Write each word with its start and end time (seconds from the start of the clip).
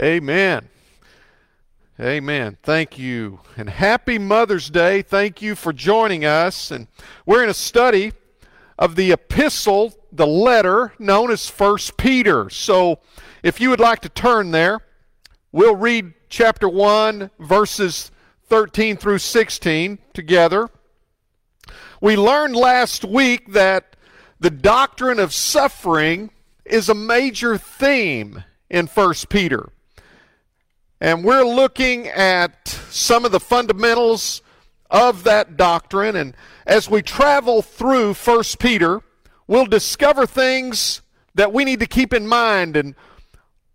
Amen. 0.00 0.66
Amen. 2.00 2.56
Thank 2.62 2.98
you. 2.98 3.40
And 3.58 3.68
happy 3.68 4.18
Mother's 4.18 4.70
Day. 4.70 5.02
Thank 5.02 5.42
you 5.42 5.54
for 5.54 5.74
joining 5.74 6.24
us. 6.24 6.70
And 6.70 6.86
we're 7.26 7.42
in 7.42 7.50
a 7.50 7.54
study 7.54 8.12
of 8.78 8.96
the 8.96 9.12
epistle, 9.12 9.92
the 10.10 10.26
letter 10.26 10.94
known 10.98 11.30
as 11.30 11.50
First 11.50 11.98
Peter. 11.98 12.48
So 12.48 13.00
if 13.42 13.60
you 13.60 13.68
would 13.68 13.80
like 13.80 14.00
to 14.00 14.08
turn 14.08 14.52
there, 14.52 14.80
we'll 15.52 15.76
read 15.76 16.14
chapter 16.30 16.66
1, 16.66 17.30
verses 17.38 18.10
13 18.46 18.96
through 18.96 19.18
16 19.18 19.98
together. 20.14 20.70
We 22.00 22.16
learned 22.16 22.56
last 22.56 23.04
week 23.04 23.52
that 23.52 23.96
the 24.38 24.48
doctrine 24.48 25.18
of 25.18 25.34
suffering 25.34 26.30
is 26.64 26.88
a 26.88 26.94
major 26.94 27.58
theme 27.58 28.44
in 28.70 28.86
First 28.86 29.28
Peter. 29.28 29.70
And 31.00 31.24
we're 31.24 31.44
looking 31.44 32.08
at 32.08 32.68
some 32.68 33.24
of 33.24 33.32
the 33.32 33.40
fundamentals 33.40 34.42
of 34.90 35.24
that 35.24 35.56
doctrine. 35.56 36.14
And 36.14 36.34
as 36.66 36.90
we 36.90 37.00
travel 37.00 37.62
through 37.62 38.14
1 38.14 38.42
Peter, 38.58 39.00
we'll 39.46 39.66
discover 39.66 40.26
things 40.26 41.00
that 41.34 41.52
we 41.52 41.64
need 41.64 41.80
to 41.80 41.86
keep 41.86 42.12
in 42.12 42.26
mind 42.26 42.76
and 42.76 42.94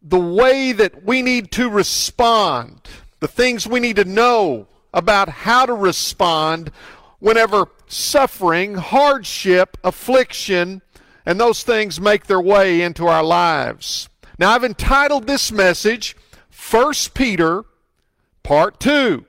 the 0.02 0.20
way 0.20 0.72
that 0.72 1.04
we 1.04 1.23
need 1.23 1.52
to 1.54 1.68
respond, 1.68 2.82
the 3.22 3.27
things 3.27 3.66
we 3.66 3.80
need 3.80 3.96
to 3.96 4.05
know 4.05 4.68
about 4.94 5.30
how 5.30 5.66
to 5.66 5.73
respond 5.73 6.70
whenever 7.18 7.68
suffering, 7.88 8.76
hardship, 8.76 9.77
affliction, 9.84 10.82
and 11.26 11.40
those 11.40 11.63
things 11.63 11.99
make 11.99 12.27
their 12.27 12.41
way 12.41 12.82
into 12.82 13.07
our 13.07 13.23
lives. 13.23 14.10
Now, 14.38 14.52
I've 14.52 14.63
entitled 14.63 15.26
this 15.26 15.52
message, 15.52 16.16
1 16.55 16.94
Peter, 17.14 17.66
part 18.44 18.80
2. 18.80 19.26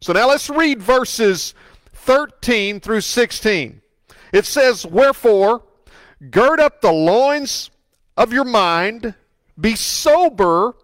So 0.00 0.12
now 0.12 0.28
let's 0.28 0.50
read 0.50 0.82
verses 0.82 1.54
13 1.92 2.80
through 2.80 3.00
16. 3.00 3.80
It 4.32 4.44
says, 4.44 4.86
Wherefore, 4.86 5.62
gird 6.30 6.60
up 6.60 6.80
the 6.80 6.92
loins 6.92 7.70
of 8.16 8.32
your 8.32 8.44
mind, 8.44 9.14
be 9.58 9.74
sober, 9.74 10.74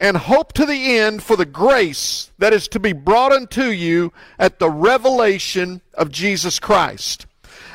and 0.00 0.16
hope 0.16 0.52
to 0.52 0.66
the 0.66 0.98
end 0.98 1.22
for 1.22 1.36
the 1.36 1.46
grace 1.46 2.30
that 2.38 2.52
is 2.52 2.68
to 2.68 2.78
be 2.78 2.92
brought 2.92 3.32
unto 3.32 3.64
you 3.64 4.12
at 4.38 4.58
the 4.58 4.70
revelation 4.70 5.80
of 5.94 6.12
Jesus 6.12 6.60
Christ. 6.60 7.26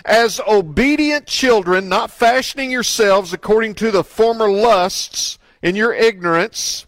As 0.05 0.39
obedient 0.47 1.27
children, 1.27 1.89
not 1.89 2.11
fashioning 2.11 2.71
yourselves 2.71 3.33
according 3.33 3.75
to 3.75 3.91
the 3.91 4.03
former 4.03 4.49
lusts 4.49 5.37
in 5.61 5.75
your 5.75 5.93
ignorance, 5.93 6.85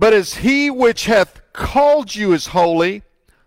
but 0.00 0.14
as 0.14 0.36
he 0.36 0.70
which 0.70 1.04
hath 1.04 1.42
called 1.52 2.14
you 2.14 2.32
is 2.32 2.46
holy, 2.46 3.02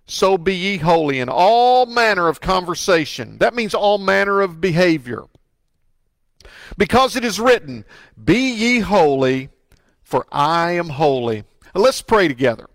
so 0.06 0.38
be 0.38 0.54
ye 0.54 0.78
holy 0.78 1.20
in 1.20 1.28
all 1.28 1.88
manner 1.88 2.28
of 2.28 2.42
conversation. 2.42 3.40
That 3.40 3.56
means 3.56 3.74
all 3.74 3.98
manner 3.98 4.40
of 4.40 4.62
behavior. 4.62 5.24
Because 6.78 7.16
it 7.16 7.26
is 7.26 7.40
written, 7.40 7.86
Be 8.24 8.52
ye 8.54 8.80
holy, 8.82 9.50
for 10.04 10.28
I 10.32 10.74
am 10.74 10.90
holy. 10.90 11.44
let's 11.74 12.04
pray 12.04 12.28
together. 12.28 12.70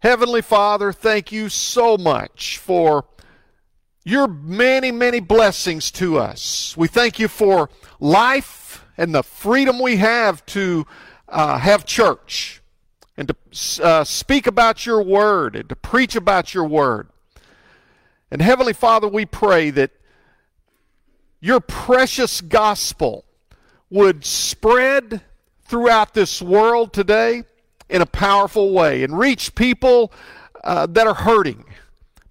Heavenly 0.00 0.42
Father, 0.42 0.92
thank 0.92 1.30
you 1.30 1.48
so 1.48 1.96
much 1.96 2.58
for 2.58 3.04
your 4.04 4.26
many, 4.26 4.90
many 4.90 5.20
blessings 5.20 5.92
to 5.92 6.18
us. 6.18 6.76
We 6.76 6.88
thank 6.88 7.20
you 7.20 7.28
for 7.28 7.70
life 8.00 8.84
and 8.98 9.14
the 9.14 9.22
freedom 9.22 9.78
we 9.78 9.98
have 9.98 10.44
to 10.46 10.84
uh, 11.28 11.58
have 11.58 11.86
church 11.86 12.60
and 13.16 13.28
to 13.28 13.84
uh, 13.84 14.04
speak 14.04 14.46
about 14.46 14.86
your 14.86 15.02
word 15.02 15.56
and 15.56 15.68
to 15.68 15.76
preach 15.76 16.16
about 16.16 16.54
your 16.54 16.64
word. 16.64 17.08
And 18.30 18.42
Heavenly 18.42 18.72
Father, 18.72 19.06
we 19.06 19.26
pray 19.26 19.70
that 19.70 19.92
your 21.40 21.60
precious 21.60 22.40
gospel 22.40 23.24
would 23.90 24.24
spread 24.24 25.22
throughout 25.62 26.14
this 26.14 26.42
world 26.42 26.92
today 26.92 27.44
in 27.88 28.02
a 28.02 28.06
powerful 28.06 28.72
way 28.72 29.04
and 29.04 29.18
reach 29.18 29.54
people 29.54 30.12
uh, 30.64 30.86
that 30.86 31.06
are 31.06 31.14
hurting, 31.14 31.64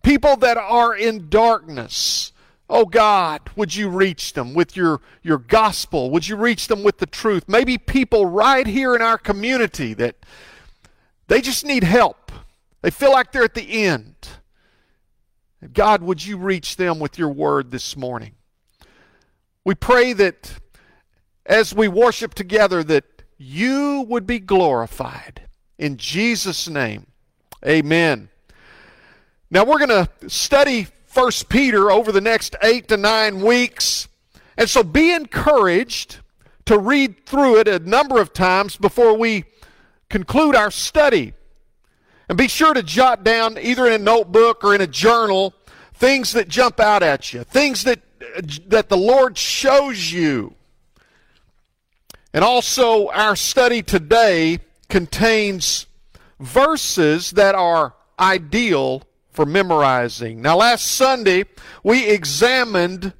people 0.01 0.35
that 0.37 0.57
are 0.57 0.95
in 0.95 1.29
darkness. 1.29 2.31
Oh 2.69 2.85
God, 2.85 3.41
would 3.55 3.75
you 3.75 3.87
reach 3.87 4.33
them 4.33 4.53
with 4.53 4.75
your, 4.75 4.99
your 5.21 5.37
gospel? 5.37 6.09
Would 6.09 6.27
you 6.27 6.35
reach 6.35 6.67
them 6.67 6.83
with 6.83 6.97
the 6.97 7.05
truth? 7.05 7.43
Maybe 7.47 7.77
people 7.77 8.25
right 8.25 8.65
here 8.65 8.95
in 8.95 9.01
our 9.01 9.17
community 9.17 9.93
that 9.93 10.15
they 11.33 11.41
just 11.41 11.65
need 11.65 11.83
help. 11.83 12.31
They 12.83 12.91
feel 12.91 13.11
like 13.11 13.31
they're 13.31 13.43
at 13.43 13.55
the 13.55 13.85
end. 13.85 14.13
God, 15.73 16.03
would 16.03 16.23
you 16.23 16.37
reach 16.37 16.75
them 16.75 16.99
with 16.99 17.17
your 17.17 17.29
word 17.29 17.71
this 17.71 17.97
morning? 17.97 18.35
We 19.65 19.73
pray 19.73 20.13
that 20.13 20.53
as 21.43 21.73
we 21.73 21.87
worship 21.87 22.35
together 22.35 22.83
that 22.83 23.23
you 23.39 24.05
would 24.07 24.27
be 24.27 24.37
glorified. 24.37 25.47
In 25.79 25.97
Jesus' 25.97 26.69
name, 26.69 27.07
amen. 27.65 28.29
Now 29.49 29.63
we're 29.63 29.83
going 29.83 30.05
to 30.05 30.29
study 30.29 30.85
First 31.07 31.49
Peter 31.49 31.89
over 31.89 32.11
the 32.11 32.21
next 32.21 32.55
eight 32.61 32.87
to 32.89 32.97
nine 32.97 33.41
weeks. 33.41 34.07
And 34.55 34.69
so 34.69 34.83
be 34.83 35.11
encouraged 35.11 36.19
to 36.65 36.77
read 36.77 37.25
through 37.25 37.57
it 37.57 37.67
a 37.67 37.79
number 37.79 38.21
of 38.21 38.33
times 38.33 38.77
before 38.77 39.17
we 39.17 39.45
conclude 40.13 40.55
our 40.55 40.69
study. 40.69 41.33
And 42.29 42.37
be 42.37 42.47
sure 42.47 42.75
to 42.75 42.83
jot 42.83 43.23
down, 43.23 43.57
either 43.57 43.87
in 43.87 43.93
a 43.93 43.97
notebook 43.97 44.63
or 44.63 44.75
in 44.75 44.79
a 44.79 44.85
journal, 44.85 45.55
things 45.95 46.33
that 46.33 46.47
jump 46.47 46.79
out 46.79 47.01
at 47.01 47.33
you, 47.33 47.43
things 47.43 47.83
that, 47.85 47.99
that 48.69 48.89
the 48.89 48.95
Lord 48.97 49.39
shows 49.39 50.11
you. 50.11 50.53
And 52.31 52.43
also, 52.43 53.07
our 53.07 53.35
study 53.35 53.81
today 53.81 54.59
contains 54.87 55.87
verses 56.39 57.31
that 57.31 57.55
are 57.55 57.95
ideal 58.19 59.01
for 59.31 59.47
memorizing. 59.47 60.43
Now, 60.43 60.57
last 60.57 60.85
Sunday, 60.85 61.45
we 61.83 62.07
examined 62.07 63.13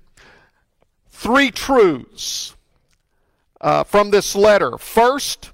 three 1.10 1.50
truths 1.50 2.56
uh, 3.60 3.84
from 3.84 4.12
this 4.12 4.36
letter. 4.36 4.78
First, 4.78 5.53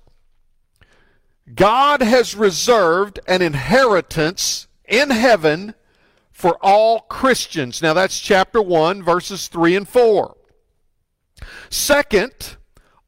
God 1.53 2.01
has 2.01 2.35
reserved 2.35 3.19
an 3.27 3.41
inheritance 3.41 4.67
in 4.87 5.09
heaven 5.09 5.73
for 6.31 6.57
all 6.61 7.01
Christians. 7.01 7.81
Now 7.81 7.93
that's 7.93 8.19
chapter 8.19 8.61
1, 8.61 9.03
verses 9.03 9.47
3 9.47 9.75
and 9.75 9.87
4. 9.87 10.35
Second, 11.69 12.57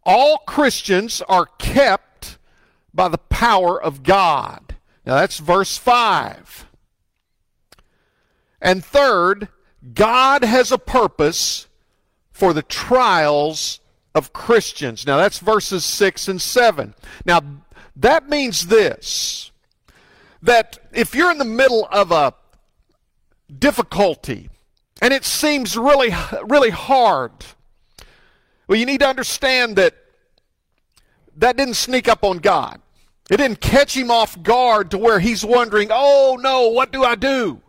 all 0.04 0.40
Christians 0.40 1.22
are 1.28 1.46
kept 1.46 2.38
by 2.94 3.08
the 3.08 3.18
power 3.18 3.82
of 3.82 4.04
God. 4.04 4.76
Now 5.06 5.16
that's 5.16 5.38
verse 5.40 5.78
5. 5.78 6.68
And 8.62 8.84
third, 8.84 9.48
God 9.94 10.44
has 10.44 10.72
a 10.72 10.78
purpose 10.78 11.68
for 12.32 12.54
the 12.54 12.62
trials 12.62 13.80
of 14.14 14.34
Christians. 14.34 15.08
Now 15.08 15.18
that's 15.18 15.40
verses 15.40 15.86
6 15.86 16.28
and 16.28 16.42
7. 16.42 16.94
Now 17.26 17.42
that 17.96 18.30
means 18.30 18.68
this 18.68 19.52
that 20.42 20.80
if 20.92 21.14
you're 21.14 21.32
in 21.32 21.38
the 21.38 21.46
middle 21.46 21.88
of 21.92 22.12
a 22.12 22.34
difficulty 23.60 24.50
and 25.02 25.14
it 25.14 25.24
seems 25.24 25.78
really, 25.78 26.14
really 26.44 26.70
hard, 26.72 27.32
well, 28.68 28.80
you 28.80 28.86
need 28.86 29.02
to 29.02 29.08
understand 29.08 29.76
that 29.76 29.96
that 31.38 31.58
didn't 31.58 31.76
sneak 31.76 32.08
up 32.08 32.24
on 32.24 32.40
God. 32.40 32.82
It 33.30 33.38
didn't 33.38 33.62
catch 33.62 33.96
him 33.96 34.12
off 34.12 34.42
guard 34.44 34.92
to 34.92 34.98
where 34.98 35.20
he's 35.20 35.46
wondering, 35.46 35.90
oh 35.92 36.38
no, 36.42 36.68
what 36.70 36.92
do 36.92 37.04
I 37.04 37.16
do? 37.16 37.62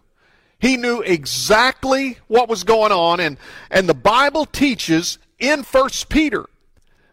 He 0.58 0.76
knew 0.76 1.00
exactly 1.00 2.18
what 2.28 2.48
was 2.48 2.62
going 2.64 2.92
on, 2.92 3.18
and, 3.18 3.36
and 3.70 3.88
the 3.88 3.94
Bible 3.94 4.46
teaches 4.46 5.18
in 5.38 5.64
First 5.64 6.08
Peter 6.08 6.46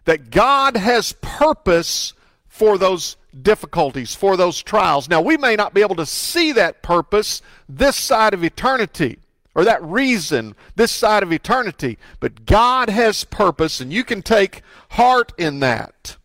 that 0.05 0.29
God 0.29 0.77
has 0.77 1.13
purpose 1.13 2.13
for 2.59 2.77
those 2.77 3.15
difficulties, 3.41 4.13
for 4.13 4.35
those 4.35 4.61
trials. 4.61 5.07
Now, 5.07 5.21
we 5.21 5.37
may 5.37 5.55
not 5.55 5.73
be 5.73 5.79
able 5.79 5.95
to 5.95 6.05
see 6.05 6.51
that 6.51 6.83
purpose 6.83 7.41
this 7.69 7.95
side 7.95 8.33
of 8.33 8.43
eternity 8.43 9.19
or 9.55 9.63
that 9.63 9.81
reason 9.81 10.55
this 10.75 10.91
side 10.91 11.23
of 11.23 11.31
eternity, 11.31 11.97
but 12.19 12.45
God 12.45 12.89
has 12.89 13.23
purpose 13.23 13.79
and 13.79 13.93
you 13.93 14.03
can 14.03 14.21
take 14.21 14.61
heart 14.89 15.31
in 15.37 15.61
that. 15.61 16.17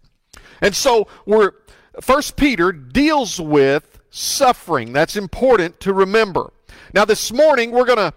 And 0.60 0.75
so 0.75 1.06
we're 1.25 1.52
First 2.00 2.34
Peter 2.34 2.72
deals 2.72 3.40
with 3.40 4.00
suffering. 4.10 4.92
That's 4.92 5.14
important 5.14 5.78
to 5.81 5.92
remember. 5.92 6.52
Now 6.92 7.04
this 7.04 7.32
morning 7.32 7.70
we're 7.70 7.84
going 7.84 8.10
to 8.10 8.14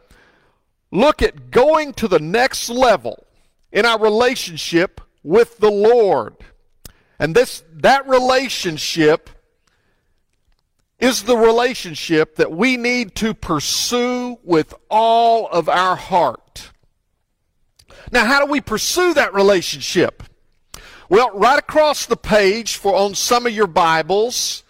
look 0.89 1.21
at 1.21 1.51
going 1.51 1.93
to 1.93 2.07
the 2.07 2.19
next 2.19 2.67
level 2.67 3.27
in 3.71 3.85
our 3.85 3.99
relationship 3.99 5.01
with 5.21 5.59
the 5.59 5.69
Lord. 5.69 6.35
And 7.19 7.35
this 7.35 7.63
that 7.73 8.07
relationship 8.07 9.29
is 10.99 11.23
the 11.23 11.37
relationship 11.37 12.35
that 12.35 12.51
we 12.51 12.75
need 12.77 13.15
to 13.15 13.33
pursue 13.33 14.39
with 14.43 14.73
all 14.89 15.47
of 15.47 15.69
our 15.69 15.95
heart. 15.95 16.71
Now, 18.11 18.25
how 18.25 18.43
do 18.43 18.51
we 18.51 18.61
pursue 18.61 19.13
that 19.13 19.33
relationship? 19.33 20.23
Well, 21.09 21.31
right 21.33 21.59
across 21.59 22.05
the 22.05 22.17
page 22.17 22.75
for 22.75 22.95
on 22.95 23.15
some 23.15 23.45
of 23.45 23.53
your 23.53 23.67
Bibles, 23.67 24.63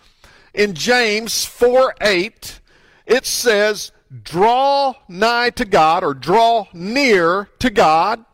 in 0.53 0.73
James 0.73 1.45
4 1.45 1.95
8, 2.01 2.59
it 3.05 3.25
says, 3.25 3.91
Draw 4.23 4.95
nigh 5.07 5.51
to 5.51 5.65
God, 5.65 6.03
or 6.03 6.13
draw 6.13 6.65
near 6.73 7.49
to 7.59 7.69
God, 7.69 8.25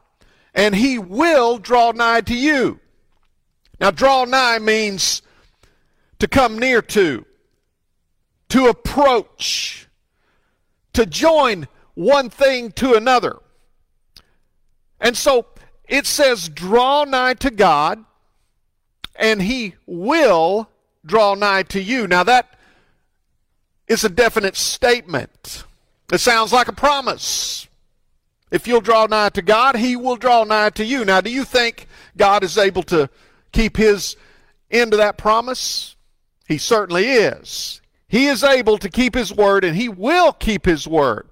and 0.54 0.76
he 0.76 0.98
will 0.98 1.58
draw 1.58 1.92
nigh 1.92 2.22
to 2.22 2.36
you. 2.36 2.80
Now, 3.84 3.92
draw 3.92 4.24
nigh 4.24 4.60
means 4.60 5.22
to 6.20 6.28
come 6.30 6.58
near 6.58 6.82
to, 6.82 7.26
to 8.48 8.68
approach, 8.68 9.90
to 10.94 11.06
join 11.06 11.68
one 11.94 12.30
thing 12.30 12.72
to 12.78 12.94
another. 12.94 13.40
And 15.02 15.18
so 15.18 15.48
it 15.86 16.06
says, 16.06 16.48
draw 16.48 17.04
nigh 17.04 17.34
to 17.34 17.52
God, 17.52 18.06
and 19.18 19.42
he 19.42 19.76
will 19.86 20.70
draw 21.06 21.36
nigh 21.36 21.64
to 21.64 21.82
you. 21.82 22.08
Now, 22.08 22.24
that 22.24 22.58
is 23.90 24.06
a 24.06 24.10
definite 24.10 24.56
statement. 24.56 25.66
It 26.10 26.20
sounds 26.20 26.54
like 26.54 26.70
a 26.70 26.74
promise. 26.74 27.68
If 28.50 28.66
you'll 28.66 28.80
draw 28.80 29.08
nigh 29.08 29.28
to 29.32 29.42
God, 29.42 29.76
he 29.76 29.98
will 29.98 30.16
draw 30.16 30.46
nigh 30.46 30.70
to 30.70 30.86
you. 30.86 31.04
Now, 31.04 31.20
do 31.20 31.30
you 31.30 31.44
think 31.44 31.90
God 32.16 32.46
is 32.46 32.58
able 32.58 32.84
to 32.84 33.10
keep 33.54 33.78
his 33.78 34.18
end 34.70 34.94
of 34.94 34.98
that 34.98 35.18
promise? 35.18 35.96
He 36.48 36.58
certainly 36.58 37.06
is. 37.06 37.82
He 38.08 38.28
is 38.28 38.44
able 38.44 38.78
to 38.78 38.90
keep 38.90 39.16
his 39.16 39.34
word, 39.34 39.64
and 39.64 39.76
he 39.76 39.90
will 39.90 40.34
keep 40.34 40.66
his 40.66 40.88
word. 40.88 41.30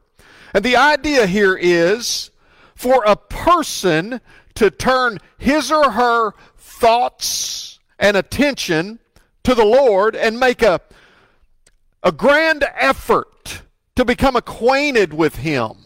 And 0.54 0.64
the 0.64 0.78
idea 0.78 1.28
here 1.28 1.56
is 1.56 2.32
for 2.76 3.04
a 3.06 3.16
person 3.16 4.22
to 4.56 4.72
turn 4.72 5.20
his 5.38 5.72
or 5.72 5.92
her 5.92 6.32
thoughts 6.58 7.80
and 8.00 8.18
attention 8.18 9.00
to 9.44 9.54
the 9.54 9.66
Lord 9.66 10.16
and 10.16 10.40
make 10.40 10.62
a, 10.62 10.82
a 12.04 12.12
grand 12.12 12.66
effort 12.76 13.62
to 13.96 14.06
become 14.06 14.36
acquainted 14.36 15.14
with 15.14 15.36
him. 15.38 15.81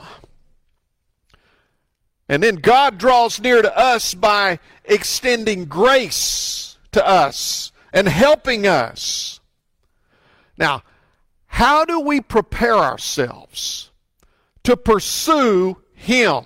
And 2.27 2.41
then 2.41 2.55
God 2.55 2.97
draws 2.97 3.39
near 3.39 3.61
to 3.61 3.77
us 3.77 4.13
by 4.13 4.59
extending 4.83 5.65
grace 5.65 6.77
to 6.91 7.05
us 7.05 7.71
and 7.93 8.07
helping 8.07 8.65
us. 8.65 9.39
Now, 10.57 10.83
how 11.45 11.85
do 11.85 11.99
we 11.99 12.21
prepare 12.21 12.75
ourselves 12.75 13.91
to 14.63 14.75
pursue 14.75 15.77
Him, 15.93 16.45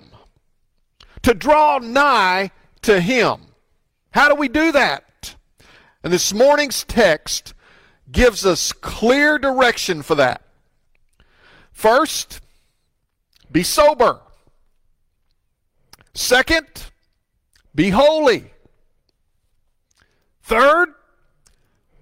to 1.22 1.34
draw 1.34 1.78
nigh 1.78 2.50
to 2.82 3.00
Him? 3.00 3.40
How 4.10 4.28
do 4.28 4.34
we 4.34 4.48
do 4.48 4.72
that? 4.72 5.34
And 6.02 6.12
this 6.12 6.32
morning's 6.32 6.84
text 6.84 7.54
gives 8.10 8.44
us 8.44 8.72
clear 8.72 9.38
direction 9.38 10.02
for 10.02 10.14
that. 10.16 10.42
First, 11.72 12.40
be 13.50 13.62
sober. 13.62 14.20
Second, 16.14 16.66
be 17.74 17.90
holy. 17.90 18.52
Third, 20.42 20.88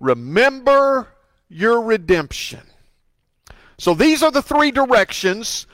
remember 0.00 1.08
your 1.48 1.82
redemption. 1.82 2.62
So 3.78 3.94
these 3.94 4.22
are 4.22 4.30
the 4.30 4.42
three 4.42 4.70
directions 4.70 5.66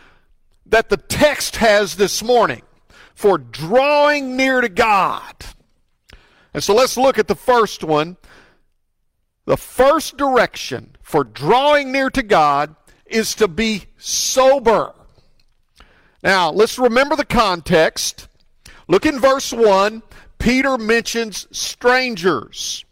that 0.66 0.88
the 0.88 0.96
text 0.96 1.56
has 1.56 1.96
this 1.96 2.22
morning 2.22 2.62
for 3.14 3.38
drawing 3.38 4.36
near 4.36 4.60
to 4.60 4.68
God. 4.68 5.34
And 6.52 6.62
so 6.62 6.74
let's 6.74 6.96
look 6.96 7.18
at 7.18 7.28
the 7.28 7.34
first 7.34 7.84
one. 7.84 8.16
The 9.46 9.56
first 9.56 10.16
direction 10.16 10.96
for 11.02 11.24
drawing 11.24 11.92
near 11.92 12.10
to 12.10 12.22
God 12.22 12.74
is 13.06 13.34
to 13.36 13.48
be 13.48 13.86
sober. 13.98 14.94
Now, 16.24 16.50
let's 16.50 16.78
remember 16.78 17.16
the 17.16 17.26
context. 17.26 18.28
Look 18.88 19.04
in 19.04 19.20
verse 19.20 19.52
1. 19.52 20.02
Peter 20.38 20.78
mentions 20.78 21.46
strangers. 21.56 22.84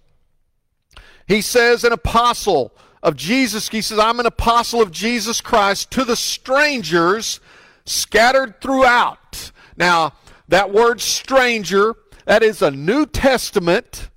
He 1.27 1.41
says, 1.41 1.83
an 1.83 1.93
apostle 1.93 2.73
of 3.03 3.17
Jesus, 3.17 3.71
he 3.71 3.81
says, 3.81 3.99
I'm 3.99 4.21
an 4.21 4.27
apostle 4.27 4.83
of 4.83 4.93
Jesus 4.93 5.41
Christ 5.41 5.91
to 5.93 6.05
the 6.05 6.15
strangers 6.15 7.41
scattered 7.87 8.61
throughout. 8.61 9.51
Now, 9.77 10.13
that 10.49 10.73
word 10.73 11.01
stranger, 11.01 11.95
that 12.27 12.43
is 12.43 12.61
a 12.61 12.71
New 12.71 13.07
Testament 13.07 14.11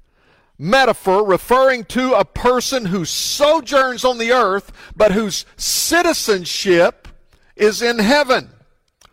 metaphor 0.57 1.25
referring 1.25 1.85
to 1.85 2.13
a 2.13 2.25
person 2.25 2.85
who 2.85 3.05
sojourns 3.05 4.03
on 4.03 4.17
the 4.17 4.31
earth, 4.31 4.71
but 4.95 5.13
whose 5.13 5.45
citizenship 5.55 7.07
is 7.55 7.81
in 7.81 7.99
heaven. 7.99 8.49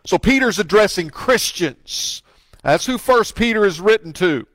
So 0.04 0.18
Peter's 0.18 0.58
addressing 0.58 1.10
Christians. 1.10 2.22
That's 2.62 2.86
who 2.86 2.98
First 2.98 3.34
Peter 3.34 3.64
is 3.64 3.80
written 3.80 4.12
to. 4.14 4.46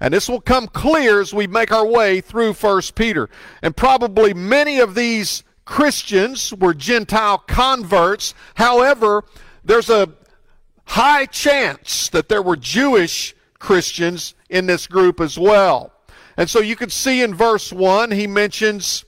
And 0.00 0.12
this 0.12 0.28
will 0.28 0.40
come 0.40 0.66
clear 0.66 1.20
as 1.20 1.32
we 1.32 1.46
make 1.46 1.70
our 1.70 1.86
way 1.86 2.20
through 2.20 2.54
First 2.54 2.94
Peter. 2.94 3.30
And 3.62 3.76
probably 3.76 4.34
many 4.34 4.80
of 4.80 4.94
these 4.94 5.44
Christians 5.64 6.52
were 6.54 6.74
Gentile 6.74 7.38
converts. 7.38 8.34
However, 8.54 9.24
there's 9.64 9.90
a 9.90 10.08
high 10.86 11.26
chance 11.26 12.08
that 12.08 12.28
there 12.28 12.42
were 12.42 12.56
Jewish 12.56 13.34
Christians 13.58 14.34
in 14.50 14.66
this 14.66 14.86
group 14.86 15.20
as 15.20 15.38
well. 15.38 15.92
And 16.36 16.50
so 16.50 16.60
you 16.60 16.76
can 16.76 16.90
see 16.90 17.22
in 17.22 17.34
verse 17.34 17.72
1, 17.72 18.10
he 18.10 18.26
mentions 18.26 19.04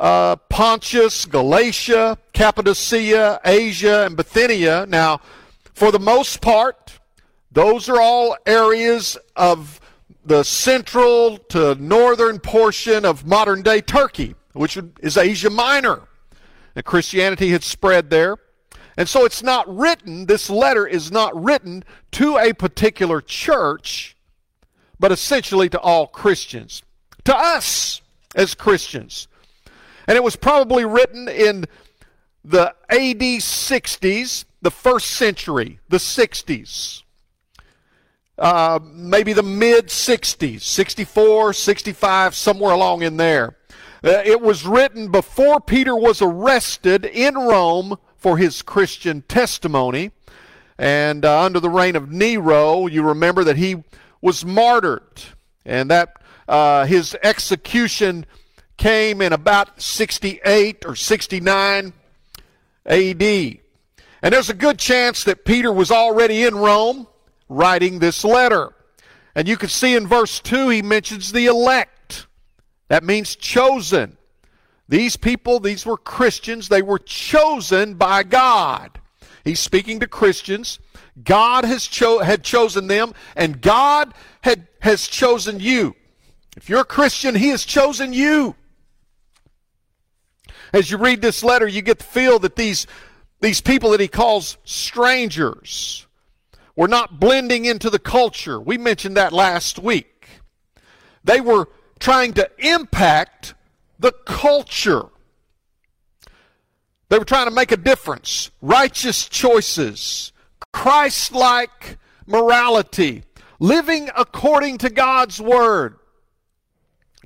uh, 0.00 0.34
Pontus, 0.48 1.26
Galatia, 1.26 2.18
Cappadocia, 2.32 3.38
Asia, 3.44 4.06
and 4.06 4.16
Bithynia. 4.16 4.86
Now, 4.86 5.20
for 5.74 5.92
the 5.92 5.98
most 5.98 6.40
part, 6.40 6.98
those 7.52 7.88
are 7.88 8.00
all 8.00 8.36
areas 8.46 9.18
of 9.36 9.78
the 10.24 10.42
central 10.42 11.36
to 11.36 11.74
northern 11.74 12.38
portion 12.38 13.04
of 13.04 13.26
modern 13.26 13.62
day 13.62 13.82
Turkey, 13.82 14.34
which 14.54 14.78
is 15.00 15.16
Asia 15.16 15.50
Minor. 15.50 16.02
And 16.74 16.84
Christianity 16.84 17.50
had 17.50 17.62
spread 17.62 18.08
there. 18.08 18.36
And 18.96 19.08
so 19.08 19.24
it's 19.24 19.42
not 19.42 19.68
written, 19.74 20.26
this 20.26 20.48
letter 20.48 20.86
is 20.86 21.12
not 21.12 21.34
written 21.40 21.84
to 22.12 22.38
a 22.38 22.52
particular 22.52 23.20
church, 23.20 24.16
but 24.98 25.12
essentially 25.12 25.68
to 25.68 25.80
all 25.80 26.06
Christians. 26.06 26.82
To 27.24 27.36
us 27.36 28.00
as 28.34 28.54
Christians. 28.54 29.28
And 30.10 30.16
it 30.16 30.24
was 30.24 30.34
probably 30.34 30.84
written 30.84 31.28
in 31.28 31.66
the 32.44 32.74
AD 32.88 33.20
60s, 33.20 34.44
the 34.60 34.70
first 34.72 35.06
century, 35.12 35.78
the 35.88 35.98
60s. 35.98 37.04
Uh, 38.36 38.80
maybe 38.82 39.32
the 39.32 39.44
mid 39.44 39.86
60s, 39.86 40.62
64, 40.62 41.52
65, 41.52 42.34
somewhere 42.34 42.72
along 42.72 43.02
in 43.02 43.18
there. 43.18 43.56
Uh, 44.02 44.20
it 44.24 44.40
was 44.40 44.66
written 44.66 45.12
before 45.12 45.60
Peter 45.60 45.94
was 45.94 46.20
arrested 46.20 47.04
in 47.04 47.36
Rome 47.36 47.96
for 48.16 48.36
his 48.36 48.62
Christian 48.62 49.22
testimony. 49.28 50.10
And 50.76 51.24
uh, 51.24 51.40
under 51.40 51.60
the 51.60 51.70
reign 51.70 51.94
of 51.94 52.10
Nero, 52.10 52.88
you 52.88 53.04
remember 53.04 53.44
that 53.44 53.58
he 53.58 53.84
was 54.20 54.44
martyred. 54.44 55.22
And 55.64 55.88
that 55.92 56.20
uh, 56.48 56.86
his 56.86 57.16
execution 57.22 58.26
came 58.80 59.20
in 59.20 59.34
about 59.34 59.80
68 59.80 60.86
or 60.86 60.96
69 60.96 61.92
AD. 62.86 63.22
And 63.22 64.34
there's 64.34 64.48
a 64.48 64.54
good 64.54 64.78
chance 64.78 65.24
that 65.24 65.44
Peter 65.44 65.70
was 65.70 65.90
already 65.90 66.44
in 66.44 66.56
Rome 66.56 67.06
writing 67.48 67.98
this 67.98 68.24
letter. 68.24 68.74
And 69.34 69.46
you 69.46 69.58
can 69.58 69.68
see 69.68 69.94
in 69.94 70.06
verse 70.06 70.40
2 70.40 70.70
he 70.70 70.80
mentions 70.80 71.30
the 71.30 71.44
elect. 71.46 72.26
That 72.88 73.04
means 73.04 73.36
chosen. 73.36 74.16
These 74.88 75.16
people, 75.16 75.60
these 75.60 75.84
were 75.84 75.98
Christians, 75.98 76.68
they 76.68 76.82
were 76.82 76.98
chosen 76.98 77.94
by 77.94 78.22
God. 78.22 78.98
He's 79.44 79.60
speaking 79.60 80.00
to 80.00 80.06
Christians. 80.06 80.78
God 81.22 81.64
has 81.66 81.86
cho- 81.86 82.20
had 82.20 82.42
chosen 82.42 82.86
them, 82.86 83.12
and 83.36 83.60
God 83.60 84.14
had, 84.40 84.68
has 84.80 85.06
chosen 85.06 85.60
you. 85.60 85.94
If 86.56 86.70
you're 86.70 86.80
a 86.80 86.84
Christian, 86.84 87.34
He 87.34 87.48
has 87.50 87.64
chosen 87.66 88.14
you. 88.14 88.56
As 90.72 90.90
you 90.90 90.98
read 90.98 91.22
this 91.22 91.42
letter, 91.42 91.66
you 91.66 91.82
get 91.82 91.98
the 91.98 92.04
feel 92.04 92.38
that 92.40 92.56
these, 92.56 92.86
these 93.40 93.60
people 93.60 93.90
that 93.90 94.00
he 94.00 94.08
calls 94.08 94.56
strangers 94.64 96.06
were 96.76 96.88
not 96.88 97.20
blending 97.20 97.64
into 97.64 97.90
the 97.90 97.98
culture. 97.98 98.60
We 98.60 98.78
mentioned 98.78 99.16
that 99.16 99.32
last 99.32 99.78
week. 99.78 100.28
They 101.24 101.40
were 101.40 101.68
trying 101.98 102.32
to 102.34 102.50
impact 102.58 103.54
the 103.98 104.12
culture. 104.12 105.06
They 107.08 107.18
were 107.18 107.24
trying 107.24 107.48
to 107.48 107.54
make 107.54 107.72
a 107.72 107.76
difference. 107.76 108.50
Righteous 108.62 109.28
choices, 109.28 110.32
Christ 110.72 111.32
like 111.32 111.98
morality, 112.26 113.24
living 113.58 114.08
according 114.16 114.78
to 114.78 114.90
God's 114.90 115.40
word, 115.40 115.98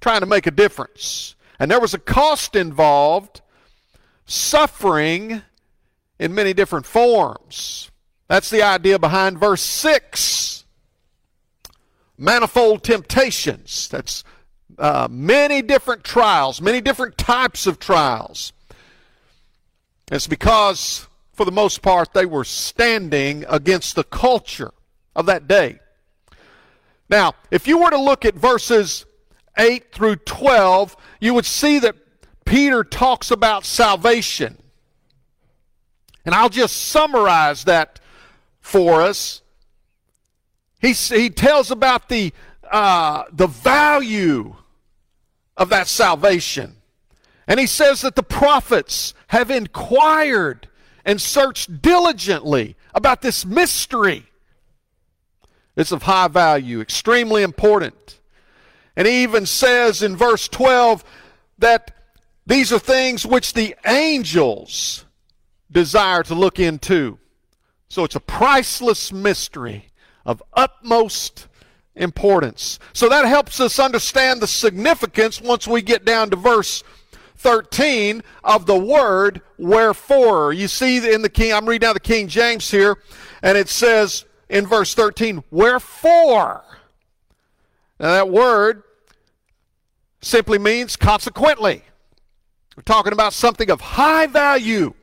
trying 0.00 0.20
to 0.20 0.26
make 0.26 0.46
a 0.46 0.50
difference. 0.50 1.33
And 1.58 1.70
there 1.70 1.80
was 1.80 1.94
a 1.94 1.99
cost 1.99 2.56
involved, 2.56 3.40
suffering 4.26 5.42
in 6.18 6.34
many 6.34 6.52
different 6.52 6.87
forms. 6.87 7.90
That's 8.28 8.50
the 8.50 8.62
idea 8.62 8.99
behind 8.99 9.38
verse 9.38 9.62
6. 9.62 10.64
Manifold 12.16 12.82
temptations. 12.82 13.88
That's 13.88 14.25
uh, 14.78 15.08
many 15.11 15.62
different 15.62 16.04
trials, 16.04 16.61
many 16.61 16.80
different 16.80 17.18
types 17.18 17.66
of 17.66 17.78
trials. 17.78 18.52
It's 20.11 20.26
because, 20.26 21.06
for 21.32 21.44
the 21.44 21.52
most 21.52 21.82
part, 21.82 22.12
they 22.12 22.26
were 22.26 22.44
standing 22.44 23.44
against 23.49 23.94
the 23.94 24.04
culture 24.04 24.73
of 25.14 25.26
that 25.26 25.49
day. 25.49 25.80
Now, 27.08 27.34
if 27.50 27.66
you 27.66 27.78
were 27.78 27.90
to 27.90 28.00
look 28.00 28.25
at 28.25 28.34
verses 28.34 29.04
8 29.56 29.92
through 29.92 30.16
12, 30.16 30.96
you 31.24 31.32
would 31.32 31.46
see 31.46 31.78
that 31.78 31.96
Peter 32.44 32.84
talks 32.84 33.30
about 33.30 33.64
salvation. 33.64 34.58
And 36.26 36.34
I'll 36.34 36.50
just 36.50 36.76
summarize 36.76 37.64
that 37.64 37.98
for 38.60 39.00
us. 39.00 39.40
He, 40.82 40.92
he 40.92 41.30
tells 41.30 41.70
about 41.70 42.10
the, 42.10 42.34
uh, 42.70 43.24
the 43.32 43.46
value 43.46 44.54
of 45.56 45.70
that 45.70 45.88
salvation. 45.88 46.76
And 47.46 47.58
he 47.58 47.66
says 47.66 48.02
that 48.02 48.16
the 48.16 48.22
prophets 48.22 49.14
have 49.28 49.50
inquired 49.50 50.68
and 51.06 51.18
searched 51.18 51.80
diligently 51.80 52.76
about 52.94 53.22
this 53.22 53.46
mystery. 53.46 54.26
It's 55.74 55.90
of 55.90 56.02
high 56.02 56.28
value, 56.28 56.82
extremely 56.82 57.42
important. 57.42 58.20
And 58.96 59.06
he 59.06 59.22
even 59.22 59.46
says 59.46 60.02
in 60.02 60.16
verse 60.16 60.48
12 60.48 61.04
that 61.58 61.90
these 62.46 62.72
are 62.72 62.78
things 62.78 63.24
which 63.24 63.54
the 63.54 63.74
angels 63.86 65.04
desire 65.70 66.22
to 66.24 66.34
look 66.34 66.58
into. 66.58 67.18
So 67.88 68.04
it's 68.04 68.16
a 68.16 68.20
priceless 68.20 69.12
mystery 69.12 69.90
of 70.24 70.42
utmost 70.52 71.48
importance. 71.94 72.78
So 72.92 73.08
that 73.08 73.26
helps 73.26 73.60
us 73.60 73.78
understand 73.78 74.40
the 74.40 74.46
significance 74.46 75.40
once 75.40 75.66
we 75.66 75.82
get 75.82 76.04
down 76.04 76.30
to 76.30 76.36
verse 76.36 76.82
13 77.36 78.22
of 78.42 78.66
the 78.66 78.78
word 78.78 79.42
wherefore. 79.58 80.52
You 80.52 80.68
see 80.68 81.12
in 81.12 81.22
the 81.22 81.28
King, 81.28 81.52
I'm 81.52 81.68
reading 81.68 81.88
out 81.88 81.94
the 81.94 82.00
King 82.00 82.28
James 82.28 82.70
here, 82.70 82.98
and 83.42 83.58
it 83.58 83.68
says 83.68 84.24
in 84.48 84.66
verse 84.66 84.94
13, 84.94 85.44
wherefore. 85.50 86.64
Now 87.98 88.12
that 88.12 88.28
word 88.28 88.82
simply 90.20 90.58
means 90.58 90.96
consequently. 90.96 91.82
We're 92.76 92.82
talking 92.82 93.12
about 93.12 93.32
something 93.32 93.70
of 93.70 93.80
high 93.80 94.26
value 94.26 94.94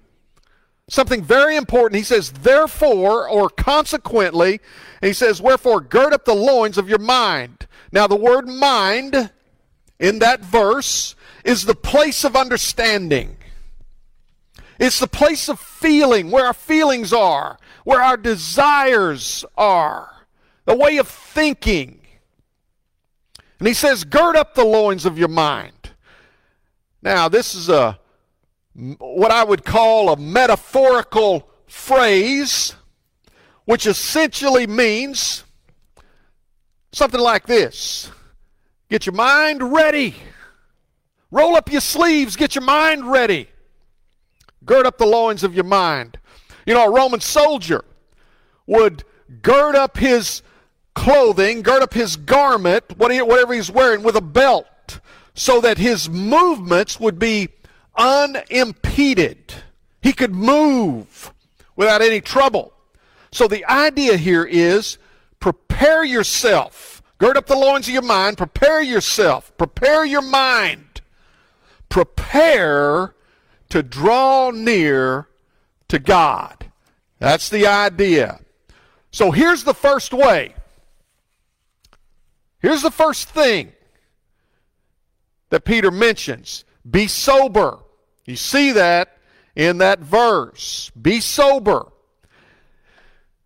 something 0.92 1.24
very 1.24 1.56
important. 1.56 1.98
He 1.98 2.04
says, 2.04 2.32
therefore, 2.32 3.28
or 3.28 3.50
consequently, 3.50 4.60
he 5.02 5.14
says, 5.14 5.42
wherefore, 5.42 5.80
gird 5.80 6.14
up 6.14 6.26
the 6.26 6.36
loins 6.36 6.78
of 6.78 6.90
your 6.90 7.00
mind. 7.00 7.68
Now, 7.92 8.08
the 8.08 8.16
word 8.16 8.48
mind 8.48 9.32
in 10.00 10.20
that 10.20 10.42
verse 10.42 11.16
is 11.46 11.64
the 11.64 11.76
place 11.76 12.24
of 12.26 12.36
understanding. 12.36 13.38
It's 14.80 15.00
the 15.00 15.08
place 15.08 15.48
of 15.48 15.60
feeling, 15.60 16.30
where 16.30 16.46
our 16.46 16.54
feelings 16.54 17.14
are, 17.14 17.58
where 17.86 18.02
our 18.02 18.18
desires 18.18 19.46
are, 19.58 20.28
the 20.66 20.76
way 20.76 20.98
of 20.98 21.08
thinking. 21.08 22.01
And 23.62 23.68
he 23.68 23.76
says, 23.76 24.04
gird 24.06 24.36
up 24.36 24.56
the 24.56 24.66
loins 24.66 25.06
of 25.06 25.20
your 25.20 25.28
mind. 25.28 25.92
Now, 27.04 27.30
this 27.30 27.54
is 27.54 27.70
a 27.70 28.00
what 28.74 29.30
I 29.30 29.44
would 29.44 29.64
call 29.64 30.10
a 30.10 30.18
metaphorical 30.18 31.48
phrase, 31.68 32.74
which 33.66 33.86
essentially 33.86 34.66
means 34.66 35.44
something 36.92 37.20
like 37.22 37.46
this 37.46 38.10
Get 38.90 39.06
your 39.06 39.14
mind 39.14 39.72
ready. 39.72 40.16
Roll 41.30 41.56
up 41.56 41.72
your 41.72 41.82
sleeves, 41.82 42.36
get 42.36 42.56
your 42.56 42.64
mind 42.64 43.12
ready. 43.12 43.48
Gird 44.66 44.88
up 44.88 44.98
the 44.98 45.06
loins 45.06 45.44
of 45.44 45.54
your 45.54 45.66
mind. 45.66 46.18
You 46.66 46.74
know, 46.74 46.88
a 46.88 46.92
Roman 46.92 47.20
soldier 47.20 47.86
would 48.66 49.04
gird 49.44 49.76
up 49.76 49.98
his 49.98 50.42
clothing, 50.96 51.62
gird 51.62 51.82
up 51.82 51.94
his 51.94 52.16
garment, 52.16 52.98
whatever 52.98 53.54
he's 53.54 53.72
wearing, 53.72 54.04
with 54.04 54.16
a 54.16 54.22
belt 54.22 54.68
so 55.34 55.62
that 55.62 55.78
his 55.78 56.10
movements 56.10 57.00
would 57.00 57.18
be 57.18 57.50
unimpeded. 57.96 59.54
He 60.02 60.14
could 60.14 60.34
move 60.34 61.34
without 61.76 62.02
any 62.02 62.22
trouble. 62.22 62.74
So 63.32 63.48
the 63.48 63.66
idea 63.66 64.18
here 64.18 64.44
is 64.44 64.98
prepare 65.40 66.04
yourself. 66.04 67.02
Gird 67.18 67.38
up 67.38 67.48
the 67.48 67.56
loins 67.56 67.88
of 67.88 67.94
your 67.94 68.02
mind. 68.02 68.38
Prepare 68.38 68.82
yourself. 68.82 69.56
Prepare 69.58 70.06
your 70.06 70.22
mind. 70.22 71.02
Prepare 71.88 73.14
to 73.70 73.84
draw 73.84 74.52
near 74.52 75.28
to 75.88 76.00
God. 76.00 76.72
That's 77.20 77.50
the 77.50 77.68
idea. 77.68 78.40
So 79.12 79.32
here's 79.32 79.64
the 79.64 79.74
first 79.74 80.14
way. 80.14 80.56
Here's 82.62 82.82
the 82.82 82.92
first 82.92 83.30
thing 83.30 83.72
that 85.50 85.66
Peter 85.66 85.92
mentions 85.92 86.64
be 86.90 87.08
sober. 87.08 87.80
You 88.26 88.36
see 88.36 88.72
that 88.72 89.18
in 89.56 89.80
that 89.80 90.00
verse. 90.00 90.92
Be 91.00 91.20
sober. 91.20 91.92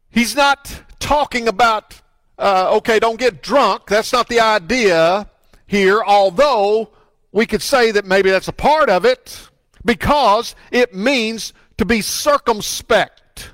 He's 0.09 0.35
not 0.35 0.81
talking 0.99 1.47
about, 1.47 2.01
uh, 2.37 2.75
okay, 2.77 2.99
don't 2.99 3.19
get 3.19 3.41
drunk. 3.41 3.87
That's 3.87 4.13
not 4.13 4.29
the 4.29 4.39
idea 4.39 5.29
here, 5.67 6.01
although 6.05 6.91
we 7.31 7.45
could 7.45 7.61
say 7.61 7.91
that 7.91 8.05
maybe 8.05 8.29
that's 8.29 8.47
a 8.47 8.53
part 8.53 8.89
of 8.89 9.05
it 9.05 9.49
because 9.83 10.55
it 10.71 10.93
means 10.93 11.53
to 11.77 11.85
be 11.85 12.01
circumspect. 12.01 13.51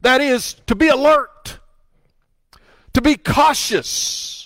That 0.00 0.22
is, 0.22 0.54
to 0.66 0.74
be 0.74 0.88
alert, 0.88 1.58
to 2.94 3.02
be 3.02 3.16
cautious, 3.16 4.39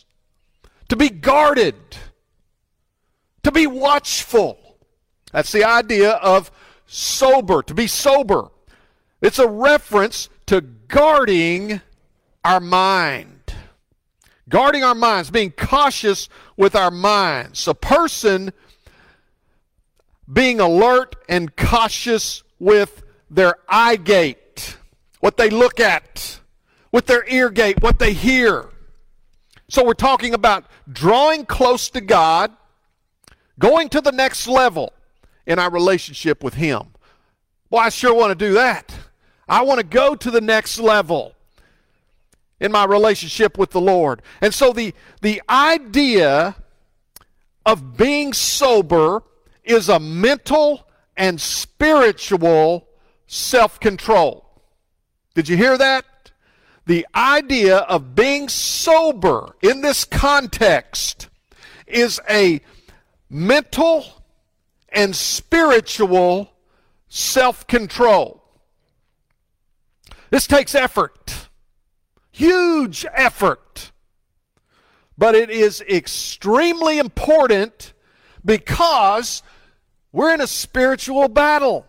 to 0.88 0.96
be 0.96 1.08
guarded, 1.08 1.74
to 3.42 3.52
be 3.52 3.66
watchful. 3.66 4.58
That's 5.32 5.52
the 5.52 5.64
idea 5.64 6.12
of 6.12 6.50
sober, 6.86 7.62
to 7.62 7.74
be 7.74 7.86
sober. 7.86 8.48
It's 9.20 9.38
a 9.38 9.48
reference 9.48 10.28
to 10.46 10.60
guarding 10.60 11.80
our 12.44 12.60
mind. 12.60 13.54
Guarding 14.48 14.84
our 14.84 14.94
minds, 14.94 15.30
being 15.30 15.50
cautious 15.50 16.28
with 16.56 16.76
our 16.76 16.90
minds. 16.90 17.66
A 17.66 17.74
person 17.74 18.52
being 20.30 20.60
alert 20.60 21.16
and 21.28 21.56
cautious 21.56 22.42
with 22.58 23.02
their 23.30 23.56
eye 23.68 23.96
gate, 23.96 24.76
what 25.20 25.36
they 25.36 25.50
look 25.50 25.80
at, 25.80 26.40
with 26.92 27.06
their 27.06 27.26
ear 27.28 27.50
gate, 27.50 27.82
what 27.82 27.98
they 27.98 28.12
hear. 28.12 28.68
So 29.74 29.84
we're 29.84 29.94
talking 29.94 30.34
about 30.34 30.66
drawing 30.92 31.46
close 31.46 31.90
to 31.90 32.00
God, 32.00 32.52
going 33.58 33.88
to 33.88 34.00
the 34.00 34.12
next 34.12 34.46
level 34.46 34.92
in 35.46 35.58
our 35.58 35.68
relationship 35.68 36.44
with 36.44 36.54
Him. 36.54 36.94
Well, 37.70 37.82
I 37.82 37.88
sure 37.88 38.14
want 38.14 38.30
to 38.30 38.36
do 38.36 38.52
that. 38.52 38.94
I 39.48 39.62
want 39.62 39.80
to 39.80 39.84
go 39.84 40.14
to 40.14 40.30
the 40.30 40.40
next 40.40 40.78
level 40.78 41.34
in 42.60 42.70
my 42.70 42.84
relationship 42.84 43.58
with 43.58 43.70
the 43.70 43.80
Lord. 43.80 44.22
And 44.40 44.54
so 44.54 44.72
the, 44.72 44.94
the 45.22 45.42
idea 45.50 46.54
of 47.66 47.96
being 47.96 48.32
sober 48.32 49.24
is 49.64 49.88
a 49.88 49.98
mental 49.98 50.86
and 51.16 51.40
spiritual 51.40 52.86
self 53.26 53.80
control. 53.80 54.48
Did 55.34 55.48
you 55.48 55.56
hear 55.56 55.76
that? 55.76 56.04
The 56.86 57.06
idea 57.14 57.78
of 57.78 58.14
being 58.14 58.48
sober 58.48 59.56
in 59.62 59.80
this 59.80 60.04
context 60.04 61.28
is 61.86 62.20
a 62.28 62.60
mental 63.30 64.04
and 64.90 65.16
spiritual 65.16 66.52
self 67.08 67.66
control. 67.66 68.42
This 70.30 70.46
takes 70.46 70.74
effort, 70.74 71.48
huge 72.30 73.06
effort. 73.14 73.92
but 75.16 75.34
it 75.34 75.48
is 75.50 75.80
extremely 75.82 76.98
important 76.98 77.92
because 78.44 79.42
we're 80.12 80.34
in 80.34 80.40
a 80.40 80.46
spiritual 80.46 81.28
battle. 81.28 81.86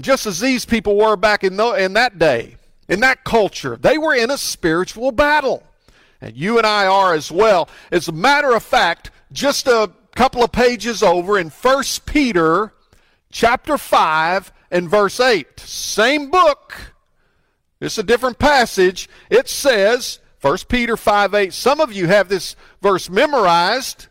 Just 0.00 0.26
as 0.26 0.40
these 0.40 0.64
people 0.64 0.96
were 0.96 1.16
back 1.16 1.44
in, 1.44 1.56
the, 1.56 1.72
in 1.74 1.92
that 1.92 2.18
day, 2.18 2.56
in 2.92 3.00
that 3.00 3.24
culture, 3.24 3.78
they 3.80 3.96
were 3.96 4.14
in 4.14 4.30
a 4.30 4.36
spiritual 4.36 5.12
battle. 5.12 5.62
And 6.20 6.36
you 6.36 6.58
and 6.58 6.66
I 6.66 6.86
are 6.86 7.14
as 7.14 7.32
well. 7.32 7.70
As 7.90 8.06
a 8.06 8.12
matter 8.12 8.54
of 8.54 8.62
fact, 8.62 9.10
just 9.32 9.66
a 9.66 9.90
couple 10.14 10.44
of 10.44 10.52
pages 10.52 11.02
over 11.02 11.38
in 11.38 11.48
1 11.48 11.84
Peter 12.04 12.74
chapter 13.30 13.78
5 13.78 14.52
and 14.70 14.90
verse 14.90 15.18
8, 15.20 15.58
same 15.58 16.30
book, 16.30 16.92
it's 17.80 17.96
a 17.96 18.02
different 18.02 18.38
passage. 18.38 19.08
It 19.30 19.48
says, 19.48 20.18
1 20.42 20.58
Peter 20.68 20.98
5 20.98 21.32
8, 21.32 21.52
some 21.54 21.80
of 21.80 21.94
you 21.94 22.08
have 22.08 22.28
this 22.28 22.56
verse 22.82 23.08
memorized, 23.08 24.08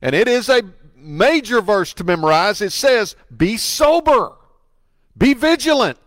and 0.00 0.14
it 0.14 0.28
is 0.28 0.48
a 0.48 0.62
major 0.96 1.60
verse 1.60 1.92
to 1.92 2.04
memorize. 2.04 2.62
It 2.62 2.72
says, 2.72 3.16
Be 3.36 3.58
sober, 3.58 4.32
be 5.14 5.34
vigilant, 5.34 5.98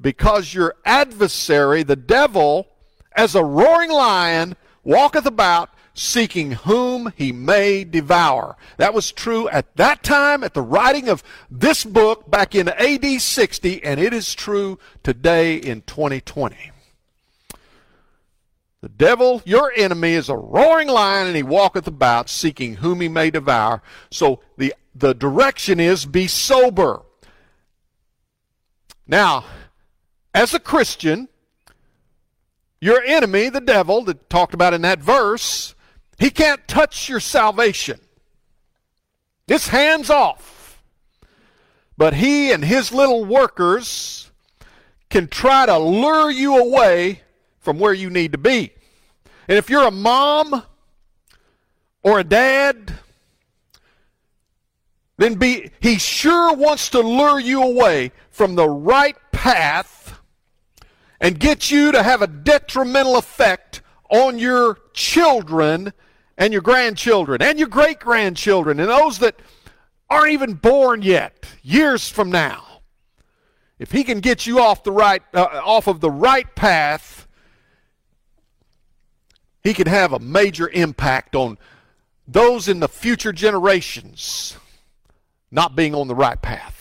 because 0.00 0.54
your 0.54 0.74
adversary, 0.84 1.82
the 1.82 1.96
devil, 1.96 2.68
as 3.12 3.34
a 3.34 3.44
roaring 3.44 3.90
lion, 3.90 4.56
walketh 4.82 5.26
about 5.26 5.70
seeking 5.92 6.52
whom 6.52 7.12
he 7.16 7.32
may 7.32 7.84
devour. 7.84 8.56
That 8.78 8.94
was 8.94 9.12
true 9.12 9.48
at 9.48 9.76
that 9.76 10.02
time, 10.02 10.42
at 10.42 10.54
the 10.54 10.62
writing 10.62 11.08
of 11.08 11.22
this 11.50 11.84
book 11.84 12.30
back 12.30 12.54
in 12.54 12.68
AD 12.68 13.20
60, 13.20 13.84
and 13.84 14.00
it 14.00 14.12
is 14.14 14.34
true 14.34 14.78
today 15.02 15.56
in 15.56 15.82
2020. 15.82 16.70
The 18.80 18.88
devil, 18.88 19.42
your 19.44 19.72
enemy, 19.76 20.12
is 20.12 20.30
a 20.30 20.36
roaring 20.36 20.88
lion, 20.88 21.26
and 21.26 21.36
he 21.36 21.42
walketh 21.42 21.86
about 21.86 22.30
seeking 22.30 22.76
whom 22.76 23.02
he 23.02 23.08
may 23.08 23.30
devour. 23.30 23.82
So 24.10 24.40
the, 24.56 24.74
the 24.94 25.14
direction 25.14 25.78
is 25.78 26.06
be 26.06 26.26
sober. 26.26 27.02
Now, 29.06 29.44
as 30.34 30.54
a 30.54 30.58
Christian, 30.58 31.28
your 32.80 33.02
enemy, 33.02 33.48
the 33.48 33.60
devil, 33.60 34.02
that 34.04 34.30
talked 34.30 34.54
about 34.54 34.74
in 34.74 34.82
that 34.82 35.00
verse, 35.00 35.74
he 36.18 36.30
can't 36.30 36.66
touch 36.68 37.08
your 37.08 37.20
salvation. 37.20 38.00
It's 39.48 39.68
hands 39.68 40.10
off. 40.10 40.82
But 41.96 42.14
he 42.14 42.50
and 42.52 42.64
his 42.64 42.92
little 42.92 43.24
workers 43.24 44.30
can 45.10 45.28
try 45.28 45.66
to 45.66 45.78
lure 45.78 46.30
you 46.30 46.56
away 46.56 47.22
from 47.58 47.78
where 47.78 47.92
you 47.92 48.08
need 48.08 48.32
to 48.32 48.38
be. 48.38 48.72
And 49.48 49.58
if 49.58 49.68
you're 49.68 49.86
a 49.86 49.90
mom 49.90 50.62
or 52.02 52.20
a 52.20 52.24
dad, 52.24 52.94
then 55.18 55.34
be 55.34 55.70
he 55.80 55.98
sure 55.98 56.54
wants 56.54 56.88
to 56.90 57.00
lure 57.00 57.38
you 57.38 57.62
away 57.62 58.12
from 58.30 58.54
the 58.54 58.68
right 58.68 59.16
path 59.32 59.99
and 61.20 61.38
get 61.38 61.70
you 61.70 61.92
to 61.92 62.02
have 62.02 62.22
a 62.22 62.26
detrimental 62.26 63.16
effect 63.16 63.82
on 64.10 64.38
your 64.38 64.78
children 64.92 65.92
and 66.38 66.52
your 66.52 66.62
grandchildren 66.62 67.42
and 67.42 67.58
your 67.58 67.68
great 67.68 68.00
grandchildren 68.00 68.80
and 68.80 68.88
those 68.88 69.18
that 69.18 69.40
aren't 70.08 70.32
even 70.32 70.54
born 70.54 71.02
yet, 71.02 71.44
years 71.62 72.08
from 72.08 72.30
now. 72.30 72.64
If 73.78 73.92
he 73.92 74.04
can 74.04 74.20
get 74.20 74.46
you 74.46 74.60
off 74.60 74.82
the 74.82 74.92
right 74.92 75.22
uh, 75.32 75.62
off 75.64 75.86
of 75.86 76.00
the 76.00 76.10
right 76.10 76.54
path, 76.54 77.26
he 79.62 79.72
can 79.72 79.86
have 79.86 80.12
a 80.12 80.18
major 80.18 80.68
impact 80.68 81.34
on 81.34 81.56
those 82.26 82.68
in 82.68 82.80
the 82.80 82.88
future 82.88 83.32
generations 83.32 84.56
not 85.50 85.74
being 85.74 85.94
on 85.94 86.08
the 86.08 86.14
right 86.14 86.40
path. 86.40 86.79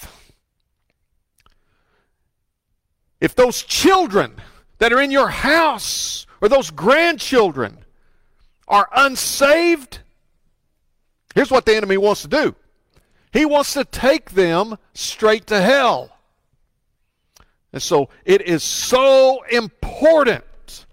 If 3.22 3.36
those 3.36 3.64
children 3.64 4.36
that 4.78 4.94
are 4.94 5.02
in 5.02 5.12
your 5.12 5.30
house 5.30 6.26
or 6.42 6.50
those 6.50 6.72
grandchildren 6.72 7.80
are 8.68 8.88
unsaved, 8.96 10.00
here's 11.36 11.52
what 11.52 11.66
the 11.66 11.76
enemy 11.76 11.98
wants 11.98 12.22
to 12.22 12.28
do 12.28 12.56
he 13.32 13.46
wants 13.46 13.74
to 13.74 13.86
take 13.86 14.32
them 14.32 14.78
straight 14.94 15.48
to 15.48 15.62
hell. 15.62 16.12
And 17.72 17.82
so 17.82 18.10
it 18.26 18.42
is 18.42 18.64
so 18.64 19.44
important 19.52 20.86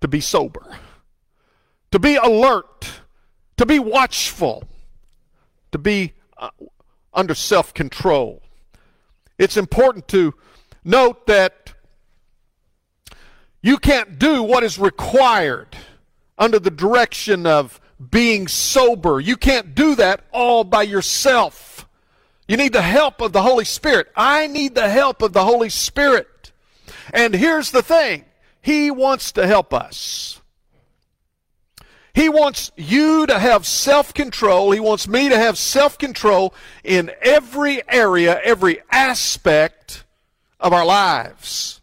to 0.00 0.08
be 0.08 0.20
sober, 0.20 0.76
to 1.92 1.98
be 2.00 2.16
alert, 2.16 2.90
to 3.58 3.66
be 3.66 3.78
watchful, 3.78 4.64
to 5.70 5.78
be 5.78 6.14
uh, 6.36 6.50
under 7.14 7.34
self 7.34 7.72
control. 7.72 8.42
It's 9.38 9.56
important 9.56 10.08
to 10.08 10.34
note 10.84 11.26
that 11.26 11.74
you 13.62 13.78
can't 13.78 14.18
do 14.18 14.42
what 14.42 14.64
is 14.64 14.78
required 14.78 15.76
under 16.38 16.58
the 16.58 16.70
direction 16.70 17.46
of 17.46 17.80
being 18.10 18.48
sober. 18.48 19.20
You 19.20 19.36
can't 19.36 19.74
do 19.74 19.94
that 19.96 20.24
all 20.32 20.64
by 20.64 20.82
yourself. 20.82 21.86
You 22.48 22.56
need 22.56 22.72
the 22.72 22.82
help 22.82 23.20
of 23.20 23.32
the 23.32 23.42
Holy 23.42 23.64
Spirit. 23.64 24.08
I 24.16 24.46
need 24.46 24.74
the 24.74 24.88
help 24.88 25.22
of 25.22 25.32
the 25.32 25.44
Holy 25.44 25.68
Spirit. 25.68 26.52
And 27.12 27.34
here's 27.34 27.70
the 27.70 27.82
thing 27.82 28.24
He 28.62 28.90
wants 28.90 29.32
to 29.32 29.46
help 29.46 29.74
us. 29.74 30.40
He 32.12 32.28
wants 32.28 32.72
you 32.76 33.26
to 33.26 33.38
have 33.38 33.66
self 33.66 34.12
control. 34.14 34.72
He 34.72 34.80
wants 34.80 35.06
me 35.06 35.28
to 35.28 35.36
have 35.36 35.58
self 35.58 35.98
control 35.98 36.54
in 36.82 37.12
every 37.20 37.82
area, 37.88 38.40
every 38.42 38.80
aspect 38.90 40.04
of 40.60 40.72
our 40.72 40.84
lives. 40.84 41.80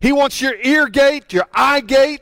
He 0.00 0.12
wants 0.12 0.40
your 0.40 0.54
ear 0.62 0.86
gate, 0.88 1.32
your 1.32 1.46
eye 1.52 1.80
gate, 1.80 2.20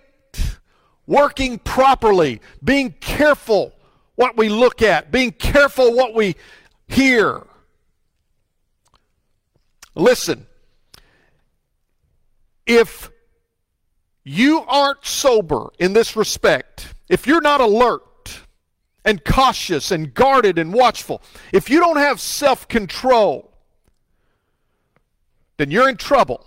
working 1.07 1.59
properly, 1.59 2.41
being 2.63 2.93
careful 2.93 3.73
what 4.15 4.37
we 4.37 4.49
look 4.49 4.83
at, 4.83 5.13
being 5.13 5.33
careful 5.33 5.95
what 5.95 6.15
we 6.15 6.37
hear. 6.89 7.47
Listen, 9.95 10.47
if 12.67 13.11
you 14.25 14.61
aren't 14.63 15.05
sober 15.05 15.69
in 15.79 15.93
this 15.93 16.17
respect, 16.17 16.95
if 17.09 17.27
you're 17.27 17.41
not 17.41 17.61
alert 17.61 18.41
and 19.05 19.25
cautious 19.25 19.91
and 19.91 20.13
guarded 20.13 20.59
and 20.59 20.73
watchful, 20.73 21.23
if 21.53 21.71
you 21.71 21.79
don't 21.79 21.97
have 21.97 22.21
self 22.21 22.67
control, 22.69 23.56
then 25.57 25.71
you're 25.71 25.89
in 25.89 25.97
trouble. 25.97 26.47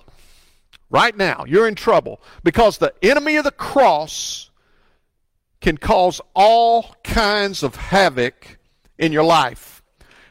Right 0.90 1.16
now, 1.16 1.46
you're 1.48 1.68
in 1.68 1.76
trouble 1.76 2.20
because 2.44 2.78
the 2.78 2.94
enemy 3.04 3.36
of 3.36 3.44
the 3.44 3.52
cross 3.52 4.50
can 5.62 5.78
cause 5.78 6.20
all 6.34 6.96
kinds 7.04 7.62
of 7.64 7.76
havoc 7.76 8.58
in 8.98 9.12
your 9.12 9.24
life. 9.24 9.84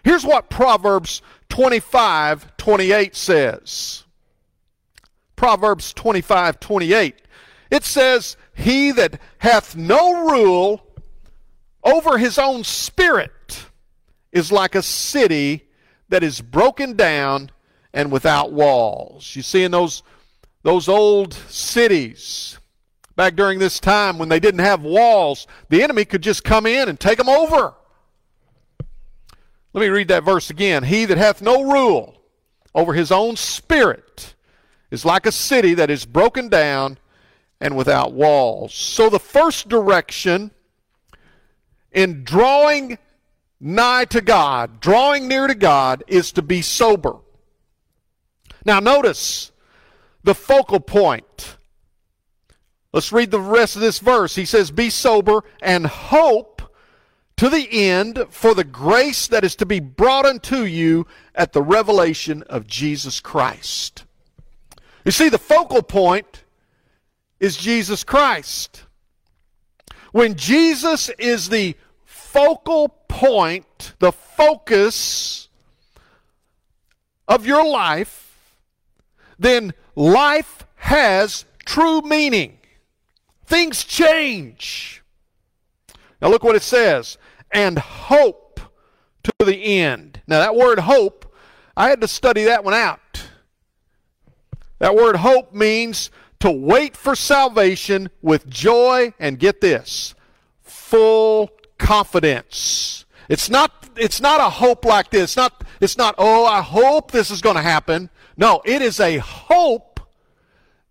Here's 0.03 0.25
what 0.25 0.51
Proverbs 0.51 1.23
25 1.49 2.57
28 2.57 3.14
says. 3.14 4.05
Proverbs 5.37 5.93
25 5.93 6.59
28. 6.59 7.23
It 7.71 7.85
says, 7.85 8.37
He 8.55 8.91
that 8.93 9.21
hath 9.38 9.77
no 9.77 10.29
rule 10.31 10.85
over 11.85 12.19
his 12.19 12.38
own 12.38 12.64
spirit 12.64 13.67
is 14.33 14.51
like 14.51 14.75
a 14.75 14.83
city 14.83 15.69
that 16.09 16.23
is 16.23 16.41
broken 16.41 16.97
down 16.97 17.51
and 17.92 18.12
without 18.12 18.53
walls. 18.53 19.35
You 19.35 19.42
see 19.42 19.64
in 19.64 19.70
those 19.70 20.03
those 20.62 20.88
old 20.88 21.35
cities 21.35 22.59
back 23.16 23.35
during 23.35 23.59
this 23.59 23.81
time 23.81 24.18
when 24.18 24.29
they 24.29 24.40
didn't 24.40 24.61
have 24.61 24.83
walls, 24.83 25.46
the 25.70 25.83
enemy 25.83 26.05
could 26.05 26.22
just 26.22 26.44
come 26.44 26.66
in 26.66 26.88
and 26.88 26.98
take 26.98 27.18
them 27.18 27.29
over. 27.29 27.74
Let 29.72 29.81
me 29.81 29.88
read 29.88 30.09
that 30.09 30.24
verse 30.24 30.51
again. 30.51 30.85
He 30.85 31.05
that 31.05 31.18
hath 31.18 31.42
no 31.42 31.62
rule 31.64 32.20
over 32.74 32.94
his 32.94 33.11
own 33.11 33.37
spirit 33.37 34.35
is 34.90 35.05
like 35.05 35.27
a 35.27 35.33
city 35.33 35.74
that 35.74 35.90
is 35.90 36.05
broken 36.05 36.48
down 36.48 36.98
and 37.61 37.77
without 37.77 38.12
walls. 38.12 38.72
So 38.74 39.11
the 39.11 39.18
first 39.18 39.68
direction 39.68 40.51
in 41.92 42.24
drawing 42.24 42.98
nigh 43.61 44.05
to 44.07 44.20
God, 44.20 44.81
drawing 44.81 45.29
near 45.29 45.46
to 45.46 45.55
God, 45.55 46.05
is 46.07 46.33
to 46.33 46.42
be 46.42 46.62
sober. 46.62 47.16
Now 48.68 48.81
notice 48.81 49.50
the 50.22 50.35
focal 50.35 50.78
point 50.78 51.57
Let's 52.92 53.12
read 53.12 53.31
the 53.31 53.40
rest 53.40 53.76
of 53.76 53.83
this 53.83 53.98
verse. 53.98 54.35
He 54.35 54.46
says, 54.46 54.70
Be 54.70 54.90
sober 54.90 55.44
and 55.61 55.87
hope 55.87 56.62
to 57.37 57.48
the 57.48 57.68
end 57.70 58.24
for 58.31 58.54
the 58.54 58.64
grace 58.64 59.26
that 59.28 59.44
is 59.44 59.54
to 59.57 59.66
be 59.66 59.78
brought 59.78 60.24
unto 60.24 60.62
you 60.62 61.07
at 61.35 61.52
the 61.52 61.62
revelation 61.62 62.42
of 62.44 62.66
Jesus 62.66 63.20
Christ. 63.20 64.04
You 65.04 65.12
see, 65.12 65.28
the 65.28 65.38
focal 65.38 65.83
point 65.83 66.44
is 67.38 67.57
Jesus 67.57 68.04
Christ. 68.04 68.85
When 70.12 70.35
Jesus 70.35 71.11
is 71.18 71.50
the 71.50 71.76
focal 72.07 72.88
point, 73.07 73.92
the 73.98 74.12
focus 74.12 75.48
of 77.28 77.46
your 77.46 77.64
life, 77.64 78.28
then 79.38 79.72
life 79.94 80.66
has 80.77 81.44
true 81.64 82.01
meaning. 82.03 82.59
Things 83.46 83.85
change. 83.85 85.03
Now 86.20 86.29
look 86.29 86.42
what 86.42 86.57
it 86.57 86.62
says 86.62 87.18
and 87.51 87.79
hope 87.79 88.61
to 89.22 89.44
the 89.44 89.81
end. 89.81 90.20
Now 90.27 90.40
that 90.40 90.55
word 90.55 90.81
hope, 90.81 91.35
I 91.77 91.88
had 91.88 92.01
to 92.01 92.09
study 92.09 92.44
that 92.44 92.64
one 92.64 92.74
out. 92.74 93.01
That 94.79 94.94
word 94.94 95.16
hope 95.16 95.53
means 95.53 96.11
to 96.40 96.51
wait 96.51 96.96
for 96.96 97.16
salvation 97.16 98.11
with 98.22 98.48
joy 98.48 99.12
and 99.18 99.38
get 99.38 99.61
this, 99.61 100.14
full 100.62 101.51
confidence. 101.79 103.05
It's 103.29 103.51
not 103.51 103.88
it's 103.96 104.20
not 104.20 104.40
a 104.40 104.48
hope 104.48 104.85
like 104.85 105.11
this. 105.11 105.22
It's 105.22 105.37
not 105.37 105.64
it's 105.81 105.98
not 105.98 106.14
oh 106.18 106.46
I 106.46 106.62
hope 106.62 107.11
this 107.11 107.31
is 107.31 107.40
going 107.40 107.57
to 107.57 107.62
happen. 107.62 108.11
No, 108.38 108.62
it 108.64 108.81
is 108.83 109.01
a 109.01 109.18
hope 109.18 110.01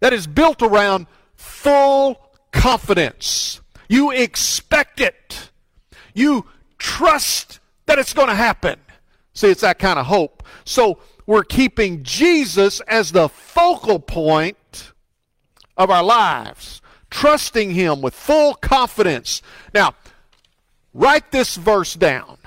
that 0.01 0.11
is 0.11 0.27
built 0.27 0.61
around 0.61 1.07
full 1.35 2.21
confidence. 2.51 3.61
You 3.87 4.11
expect 4.11 4.99
it. 4.99 5.49
You 6.13 6.45
trust 6.77 7.61
that 7.85 7.99
it's 7.99 8.13
going 8.13 8.27
to 8.27 8.35
happen. 8.35 8.77
See, 9.33 9.47
it's 9.47 9.61
that 9.61 9.79
kind 9.79 9.97
of 9.97 10.07
hope. 10.07 10.43
So 10.65 10.99
we're 11.25 11.45
keeping 11.45 12.03
Jesus 12.03 12.81
as 12.81 13.13
the 13.13 13.29
focal 13.29 13.99
point 13.99 14.91
of 15.77 15.89
our 15.89 16.03
lives, 16.03 16.81
trusting 17.09 17.71
Him 17.71 18.01
with 18.01 18.13
full 18.13 18.55
confidence. 18.55 19.41
Now, 19.73 19.95
write 20.93 21.31
this 21.31 21.55
verse 21.55 21.93
down. 21.93 22.39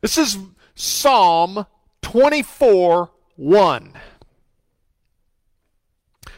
This 0.00 0.16
is 0.16 0.38
Psalm 0.74 1.66
24 2.00 3.10
1. 3.36 3.92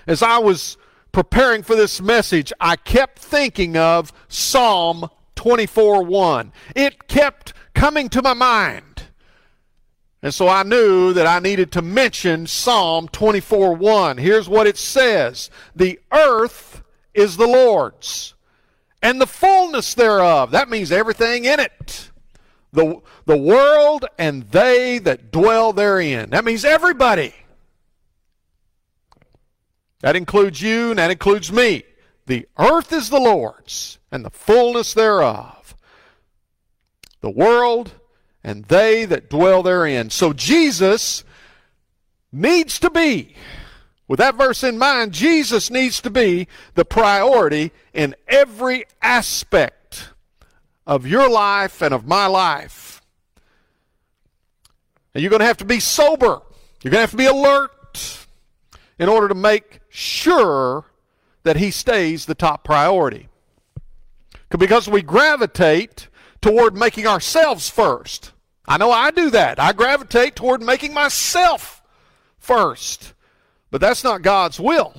As 0.07 0.23
I 0.23 0.39
was 0.39 0.77
preparing 1.13 1.63
for 1.63 1.75
this 1.75 2.01
message, 2.01 2.53
I 2.61 2.77
kept 2.77 3.19
thinking 3.19 3.77
of 3.77 4.13
Psalm 4.29 5.09
24 5.37 6.05
1. 6.05 6.53
It 6.75 7.09
kept 7.09 7.53
coming 7.75 8.09
to 8.11 8.23
my 8.23 8.35
mind. 8.35 9.05
And 10.21 10.35
so 10.35 10.49
I 10.49 10.65
knew 10.65 11.13
that 11.13 11.27
I 11.27 11.39
needed 11.39 11.71
to 11.73 11.83
mention 11.83 12.47
Psalm 12.47 13.09
24 13.09 13.75
1. 13.75 14.19
Here's 14.19 14.49
what 14.49 14.67
it 14.67 14.77
says 14.77 15.51
The 15.77 16.01
earth 16.13 16.83
is 17.15 17.37
the 17.37 17.47
Lord's, 17.47 18.35
and 19.03 19.21
the 19.21 19.27
fullness 19.27 19.95
thereof. 19.95 20.51
That 20.51 20.69
means 20.69 20.91
everything 20.91 21.45
in 21.45 21.61
it. 21.61 22.11
The, 22.73 23.01
the 23.25 23.37
world 23.37 24.07
and 24.19 24.43
they 24.51 24.99
that 24.99 25.31
dwell 25.31 25.73
therein. 25.73 26.31
That 26.31 26.45
means 26.45 26.65
everybody. 26.65 27.35
That 30.01 30.17
includes 30.17 30.61
you 30.61 30.91
and 30.91 30.99
that 30.99 31.11
includes 31.11 31.51
me. 31.51 31.85
The 32.27 32.47
earth 32.59 32.93
is 32.93 33.09
the 33.09 33.19
Lord's, 33.19 33.99
and 34.13 34.23
the 34.23 34.31
fullness 34.31 34.93
thereof. 34.93 35.75
The 37.21 37.31
world 37.31 37.93
and 38.45 38.67
they 38.67 39.07
that 39.07 39.31
dwell 39.31 39.63
therein. 39.63 40.11
So 40.11 40.33
Jesus 40.33 41.25
needs 42.31 42.79
to 42.81 42.91
be, 42.91 43.35
with 44.07 44.19
that 44.19 44.37
verse 44.37 44.63
in 44.63 44.79
mind, 44.79 45.13
Jesus 45.13 45.71
needs 45.71 46.01
to 46.03 46.11
be 46.11 46.49
the 46.75 46.85
priority 46.85 47.73
in 47.93 48.15
every 48.29 48.85
aspect 49.03 49.78
of 50.89 51.07
your 51.07 51.29
life 51.29 51.83
and 51.83 51.93
of 51.93 52.07
my 52.07 52.27
life. 52.27 53.03
And 55.15 55.23
you're 55.23 55.31
going 55.31 55.41
to 55.41 55.47
have 55.47 55.59
to 55.59 55.65
be 55.67 55.81
sober. 55.81 56.41
You're 56.83 56.91
going 56.91 56.99
to 56.99 57.01
have 57.01 57.11
to 57.11 57.17
be 57.17 57.27
alert 57.27 58.27
in 58.99 59.09
order 59.09 59.29
to 59.29 59.35
make 59.35 59.81
sure 59.91 60.87
that 61.43 61.57
he 61.57 61.71
stays 61.71 62.25
the 62.25 62.35
top 62.35 62.65
priority. 62.65 63.29
Because 64.49 64.89
we 64.89 65.03
gravitate 65.03 66.09
toward 66.41 66.75
making 66.75 67.07
ourselves 67.07 67.69
first. 67.69 68.33
I 68.67 68.79
know 68.79 68.91
I 68.91 69.11
do 69.11 69.29
that. 69.31 69.61
I 69.61 69.75
gravitate 69.75 70.37
toward 70.37 70.63
making 70.63 70.95
myself 70.95 71.83
first. 72.39 73.13
But 73.71 73.83
that's 73.83 74.05
not 74.05 74.23
God's 74.23 74.59
will. 74.59 74.95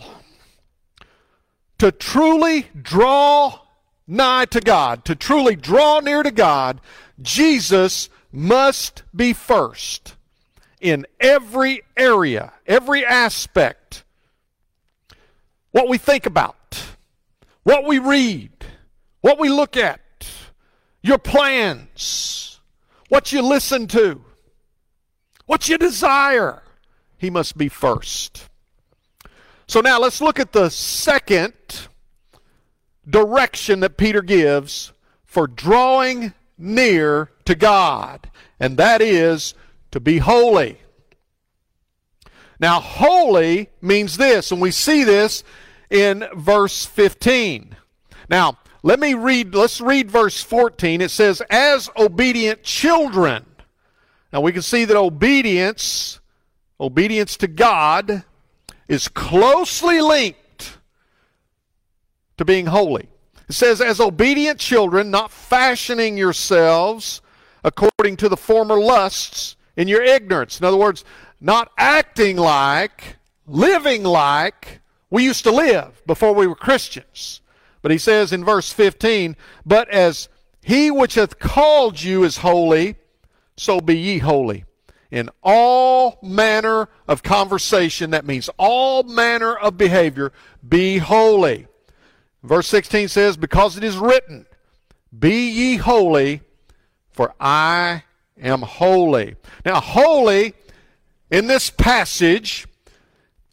To 1.79 1.91
truly 1.91 2.67
draw 2.79 3.59
nigh 4.09 4.45
to 4.45 4.59
God, 4.59 5.05
to 5.05 5.15
truly 5.15 5.55
draw 5.55 5.99
near 5.99 6.23
to 6.23 6.31
God, 6.31 6.81
Jesus 7.21 8.09
must 8.31 9.03
be 9.15 9.33
first 9.33 10.15
in 10.81 11.05
every 11.19 11.83
area, 11.95 12.53
every 12.65 13.05
aspect. 13.05 14.03
What 15.71 15.87
we 15.87 15.97
think 15.97 16.25
about, 16.25 16.83
what 17.63 17.85
we 17.85 17.99
read, 17.99 18.51
what 19.21 19.39
we 19.39 19.49
look 19.49 19.77
at, 19.77 20.01
your 21.01 21.19
plans, 21.19 22.59
what 23.09 23.31
you 23.31 23.41
listen 23.41 23.87
to, 23.87 24.23
what 25.45 25.69
you 25.69 25.77
desire. 25.77 26.63
He 27.17 27.29
must 27.29 27.57
be 27.57 27.69
first. 27.69 28.49
So 29.67 29.81
now 29.81 29.99
let's 29.99 30.21
look 30.21 30.39
at 30.39 30.51
the 30.51 30.69
second 30.69 31.53
direction 33.09 33.79
that 33.81 33.97
Peter 33.97 34.21
gives 34.21 34.91
for 35.25 35.47
drawing 35.47 36.33
near 36.57 37.31
to 37.45 37.55
God, 37.55 38.29
and 38.59 38.77
that 38.77 39.01
is 39.01 39.53
to 39.91 39.99
be 39.99 40.17
holy. 40.17 40.79
Now, 42.59 42.79
holy 42.79 43.69
means 43.81 44.17
this, 44.17 44.51
and 44.51 44.59
we 44.61 44.71
see 44.71 45.03
this 45.03 45.43
in 45.89 46.25
verse 46.35 46.85
15. 46.85 47.75
Now, 48.29 48.57
let 48.83 48.99
me 48.99 49.13
read, 49.13 49.55
let's 49.55 49.81
read 49.81 50.11
verse 50.11 50.41
14. 50.41 51.01
It 51.01 51.11
says, 51.11 51.41
As 51.49 51.89
obedient 51.97 52.63
children. 52.63 53.45
Now 54.31 54.41
we 54.41 54.51
can 54.51 54.61
see 54.61 54.85
that 54.85 54.95
obedience, 54.95 56.19
obedience 56.79 57.35
to 57.37 57.47
God, 57.47 58.23
is 58.87 59.07
closely 59.07 60.01
linked 60.01 60.38
to 62.39 62.45
being 62.45 62.67
holy. 62.67 63.09
It 63.47 63.53
says, 63.53 63.81
As 63.81 63.99
obedient 63.99 64.59
children, 64.59 65.11
not 65.11 65.31
fashioning 65.31 66.17
yourselves 66.17 67.21
according 67.63 68.17
to 68.17 68.29
the 68.29 68.37
former 68.37 68.79
lusts 68.79 69.57
in 69.75 69.87
your 69.87 70.01
ignorance. 70.01 70.59
In 70.59 70.65
other 70.65 70.77
words, 70.77 71.03
not 71.41 71.69
acting 71.77 72.37
like, 72.37 73.17
living 73.45 74.03
like 74.03 74.79
we 75.09 75.23
used 75.23 75.43
to 75.43 75.51
live 75.51 76.01
before 76.07 76.33
we 76.33 76.47
were 76.47 76.55
Christians. 76.55 77.41
But 77.81 77.91
he 77.91 77.97
says 77.97 78.31
in 78.31 78.45
verse 78.45 78.71
15, 78.71 79.35
But 79.65 79.89
as 79.89 80.29
he 80.61 80.89
which 80.89 81.15
hath 81.15 81.39
called 81.39 82.01
you 82.01 82.23
is 82.23 82.37
holy, 82.37 82.95
so 83.57 83.81
be 83.81 83.97
ye 83.97 84.19
holy. 84.19 84.63
In 85.11 85.29
all 85.43 86.19
manner 86.21 86.87
of 87.07 87.23
conversation, 87.23 88.11
that 88.11 88.25
means 88.25 88.49
all 88.57 89.03
manner 89.03 89.55
of 89.55 89.77
behavior, 89.77 90.31
be 90.67 90.99
holy. 90.99 91.67
Verse 92.43 92.67
16 92.67 93.07
says, 93.09 93.37
Because 93.37 93.77
it 93.77 93.83
is 93.83 93.97
written, 93.97 94.45
Be 95.17 95.49
ye 95.49 95.75
holy, 95.77 96.41
for 97.11 97.33
I 97.39 98.03
am 98.41 98.61
holy. 98.61 99.35
Now, 99.65 99.81
holy 99.81 100.53
in 101.29 101.47
this 101.47 101.69
passage 101.69 102.67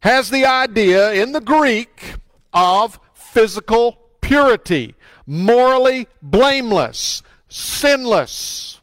has 0.00 0.30
the 0.30 0.46
idea 0.46 1.12
in 1.12 1.32
the 1.32 1.40
Greek 1.40 2.14
of 2.52 3.00
physical 3.14 3.98
purity, 4.20 4.94
morally 5.26 6.06
blameless, 6.22 7.22
sinless. 7.48 8.80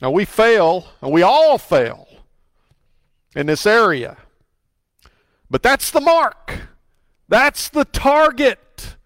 Now 0.00 0.10
we 0.10 0.24
fail, 0.24 0.88
and 1.00 1.12
we 1.12 1.22
all 1.22 1.58
fail 1.58 2.08
in 3.36 3.46
this 3.46 3.66
area. 3.66 4.16
But 5.50 5.62
that's 5.62 5.90
the 5.90 6.00
mark. 6.00 6.71
That's 7.32 7.70
the 7.70 7.86
target. 7.86 8.98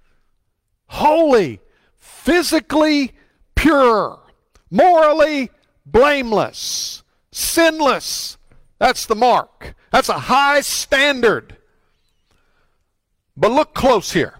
Holy, 0.89 1.61
physically 1.95 3.12
pure, 3.55 4.19
morally 4.69 5.53
blameless, 5.85 7.05
sinless. 7.31 8.37
That's 8.81 9.07
the 9.07 9.15
mark. 9.15 9.77
That's 9.93 10.09
a 10.09 10.19
high 10.19 10.62
standard. 10.62 11.57
But 13.37 13.53
look 13.53 13.75
close 13.75 14.11
here. 14.11 14.35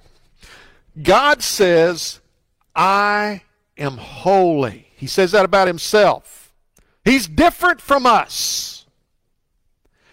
God 1.01 1.41
says, 1.41 2.21
I 2.75 3.43
am 3.79 3.99
holy. 3.99 4.89
He 4.97 5.07
says 5.07 5.31
that 5.31 5.45
about 5.45 5.69
himself. 5.69 6.53
He's 7.05 7.29
different 7.29 7.81
from 7.81 8.05
us. 8.05 8.85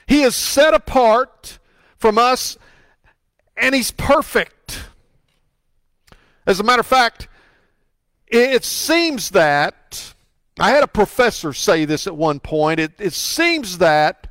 He 0.06 0.22
is 0.22 0.36
set 0.36 0.76
apart 0.76 1.58
from 1.98 2.20
us, 2.20 2.60
and 3.56 3.74
he's 3.74 3.92
perfect. 3.92 4.86
As 6.46 6.60
a 6.60 6.64
matter 6.64 6.82
of 6.82 6.88
fact, 6.88 7.28
it 8.28 8.66
seems 8.66 9.30
that, 9.32 10.14
I 10.60 10.72
had 10.72 10.84
a 10.84 10.88
professor 10.88 11.54
say 11.54 11.86
this 11.86 12.08
at 12.08 12.16
one 12.16 12.40
point, 12.40 12.80
it, 12.80 12.94
it 13.00 13.14
seems 13.14 13.78
that 13.78 14.28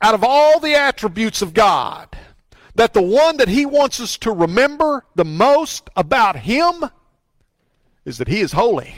out 0.00 0.14
of 0.14 0.22
all 0.22 0.60
the 0.60 0.74
attributes 0.74 1.42
of 1.42 1.54
God, 1.54 2.16
that 2.74 2.94
the 2.94 3.02
one 3.02 3.38
that 3.38 3.48
he 3.48 3.66
wants 3.66 4.00
us 4.00 4.16
to 4.18 4.30
remember 4.30 5.04
the 5.14 5.24
most 5.24 5.88
about 5.96 6.36
him 6.36 6.84
is 8.04 8.18
that 8.18 8.28
he 8.28 8.40
is 8.40 8.52
holy. 8.52 8.94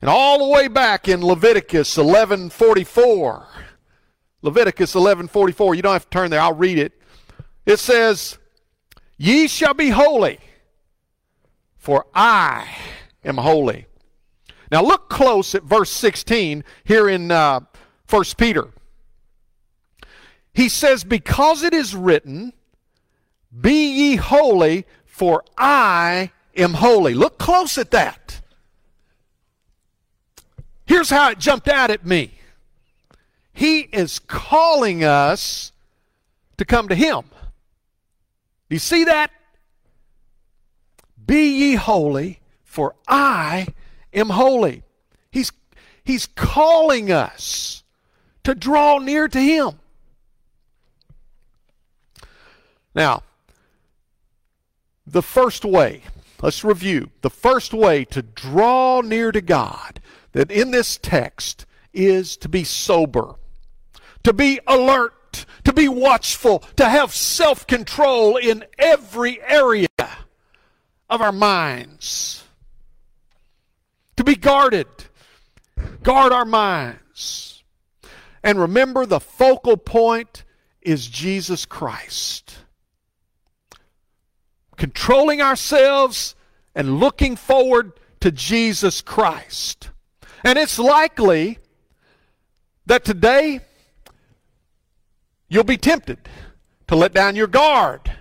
And 0.00 0.08
all 0.08 0.38
the 0.38 0.52
way 0.52 0.68
back 0.68 1.08
in 1.08 1.24
Leviticus 1.24 1.96
11:44, 1.96 3.46
Leviticus 4.46 4.94
11:44, 4.94 5.74
you 5.74 5.82
don't 5.82 5.92
have 5.92 6.04
to 6.04 6.10
turn 6.10 6.30
there, 6.30 6.40
I'll 6.40 6.54
read 6.54 6.78
it. 6.78 6.92
It 7.66 7.78
says, 7.78 8.38
"Ye 9.18 9.48
shall 9.48 9.74
be 9.74 9.90
holy, 9.90 10.38
for 11.76 12.06
I 12.14 12.68
am 13.24 13.38
holy." 13.38 13.86
Now 14.70 14.82
look 14.82 15.08
close 15.08 15.54
at 15.54 15.62
verse 15.62 15.90
16 15.90 16.64
here 16.84 17.08
in 17.08 17.30
uh, 17.30 17.60
1 18.08 18.24
Peter. 18.36 18.70
He 20.52 20.68
says, 20.68 21.04
Because 21.04 21.62
it 21.62 21.74
is 21.74 21.94
written, 21.94 22.52
Be 23.60 23.90
ye 23.90 24.16
holy, 24.16 24.86
for 25.04 25.44
I 25.58 26.32
am 26.56 26.74
holy. 26.74 27.14
Look 27.14 27.38
close 27.38 27.78
at 27.78 27.90
that. 27.90 28.40
Here's 30.86 31.10
how 31.10 31.30
it 31.30 31.38
jumped 31.38 31.68
out 31.68 31.90
at 31.90 32.06
me 32.06 32.38
He 33.56 33.88
is 33.90 34.18
calling 34.18 35.02
us 35.02 35.72
to 36.58 36.66
come 36.66 36.88
to 36.88 36.94
Him. 36.94 37.22
Do 38.68 38.76
you 38.76 38.78
see 38.78 39.04
that? 39.04 39.30
Be 41.26 41.48
ye 41.48 41.74
holy, 41.74 42.40
for 42.64 42.96
I 43.08 43.68
am 44.12 44.28
holy. 44.28 44.82
He's, 45.30 45.52
he's 46.04 46.26
calling 46.26 47.10
us 47.10 47.82
to 48.44 48.54
draw 48.54 48.98
near 48.98 49.26
to 49.26 49.40
Him. 49.40 49.80
Now, 52.94 53.22
the 55.06 55.22
first 55.22 55.64
way, 55.64 56.02
let's 56.42 56.62
review. 56.62 57.08
The 57.22 57.30
first 57.30 57.72
way 57.72 58.04
to 58.04 58.20
draw 58.20 59.00
near 59.00 59.32
to 59.32 59.40
God 59.40 59.98
that 60.32 60.50
in 60.50 60.72
this 60.72 60.98
text 60.98 61.64
is 61.94 62.36
to 62.36 62.50
be 62.50 62.62
sober, 62.62 63.36
to 64.26 64.32
be 64.32 64.58
alert, 64.66 65.46
to 65.62 65.72
be 65.72 65.86
watchful, 65.86 66.58
to 66.74 66.88
have 66.88 67.14
self 67.14 67.64
control 67.64 68.36
in 68.36 68.64
every 68.76 69.40
area 69.40 69.86
of 71.08 71.22
our 71.22 71.30
minds, 71.30 72.42
to 74.16 74.24
be 74.24 74.34
guarded, 74.34 74.88
guard 76.02 76.32
our 76.32 76.44
minds. 76.44 77.62
And 78.42 78.58
remember, 78.58 79.06
the 79.06 79.20
focal 79.20 79.76
point 79.76 80.42
is 80.82 81.06
Jesus 81.06 81.64
Christ 81.64 82.58
controlling 84.76 85.40
ourselves 85.40 86.34
and 86.74 86.98
looking 86.98 87.36
forward 87.36 87.92
to 88.18 88.32
Jesus 88.32 89.02
Christ. 89.02 89.90
And 90.42 90.58
it's 90.58 90.80
likely 90.80 91.60
that 92.86 93.04
today 93.04 93.60
you'll 95.48 95.64
be 95.64 95.76
tempted 95.76 96.18
to 96.88 96.96
let 96.96 97.12
down 97.12 97.36
your 97.36 97.46
guard. 97.46 98.12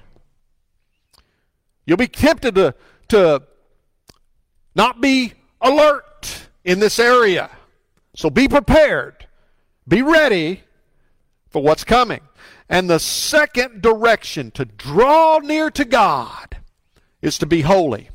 You'll 1.86 1.98
be 1.98 2.08
tempted 2.08 2.56
to, 2.56 2.76
to 3.10 3.44
not 4.76 5.02
be 5.02 5.34
alert 5.62 6.48
in 6.64 6.80
this 6.80 7.00
area. 7.00 7.50
So 8.16 8.30
be 8.30 8.48
prepared. 8.48 9.28
Be 9.88 10.02
ready 10.02 10.64
for 11.50 11.62
what's 11.62 11.84
coming. 11.84 12.22
And 12.68 12.90
the 12.90 13.00
second 13.00 13.82
direction 13.82 14.52
to 14.52 14.66
draw 14.66 15.40
near 15.40 15.70
to 15.72 15.86
God 15.86 16.58
is 17.22 17.38
to 17.40 17.46
be 17.46 17.62
holy. 17.62 18.10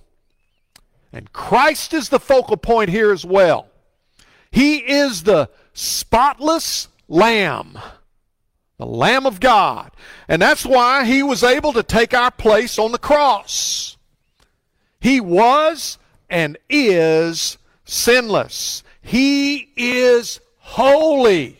And 1.12 1.32
Christ 1.32 1.94
is 1.94 2.08
the 2.08 2.20
focal 2.20 2.56
point 2.56 2.90
here 2.90 3.12
as 3.12 3.24
well. 3.24 3.68
He 4.50 4.78
is 4.78 5.22
the 5.22 5.50
spotless 5.72 6.88
Lamb, 7.08 7.78
the 8.80 8.86
Lamb 8.86 9.26
of 9.26 9.40
God. 9.40 9.90
And 10.26 10.40
that's 10.40 10.64
why 10.64 11.04
he 11.04 11.22
was 11.22 11.44
able 11.44 11.74
to 11.74 11.82
take 11.82 12.14
our 12.14 12.30
place 12.30 12.78
on 12.78 12.92
the 12.92 12.98
cross. 12.98 13.98
He 15.00 15.20
was 15.20 15.98
and 16.30 16.56
is 16.68 17.58
sinless. 17.84 18.82
He 19.02 19.68
is 19.76 20.40
holy. 20.56 21.58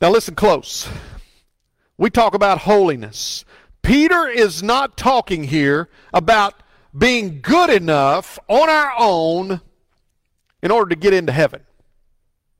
Now, 0.00 0.10
listen 0.10 0.34
close. 0.34 0.88
We 1.96 2.10
talk 2.10 2.34
about 2.34 2.58
holiness. 2.58 3.44
Peter 3.80 4.28
is 4.28 4.62
not 4.62 4.96
talking 4.96 5.44
here 5.44 5.88
about 6.12 6.62
being 6.96 7.40
good 7.40 7.70
enough 7.70 8.38
on 8.48 8.68
our 8.68 8.92
own 8.98 9.62
in 10.62 10.70
order 10.70 10.90
to 10.90 11.00
get 11.00 11.14
into 11.14 11.32
heaven. 11.32 11.62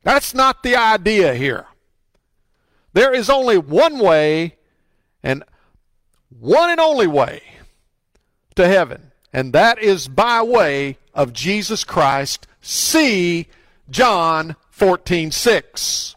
That's 0.04 0.32
not 0.32 0.62
the 0.62 0.76
idea 0.76 1.34
here. 1.34 1.66
There 2.92 3.14
is 3.14 3.30
only 3.30 3.58
one 3.58 3.98
way 3.98 4.56
and 5.22 5.44
one 6.38 6.70
and 6.70 6.80
only 6.80 7.06
way 7.06 7.42
to 8.54 8.66
heaven, 8.66 9.12
and 9.32 9.52
that 9.52 9.78
is 9.78 10.08
by 10.08 10.42
way 10.42 10.98
of 11.14 11.32
Jesus 11.32 11.84
Christ. 11.84 12.46
See 12.60 13.48
John 13.90 14.56
14 14.70 15.30
6. 15.30 16.16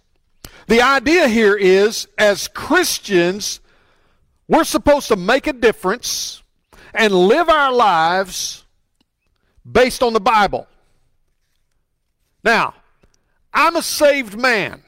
The 0.67 0.81
idea 0.81 1.27
here 1.27 1.55
is, 1.55 2.07
as 2.17 2.47
Christians, 2.47 3.59
we're 4.47 4.63
supposed 4.63 5.07
to 5.09 5.15
make 5.15 5.47
a 5.47 5.53
difference 5.53 6.41
and 6.93 7.13
live 7.13 7.49
our 7.49 7.71
lives 7.71 8.65
based 9.69 10.01
on 10.01 10.13
the 10.13 10.19
Bible. 10.19 10.67
Now, 12.43 12.73
I'm 13.53 13.75
a 13.75 13.81
saved 13.81 14.37
man, 14.37 14.81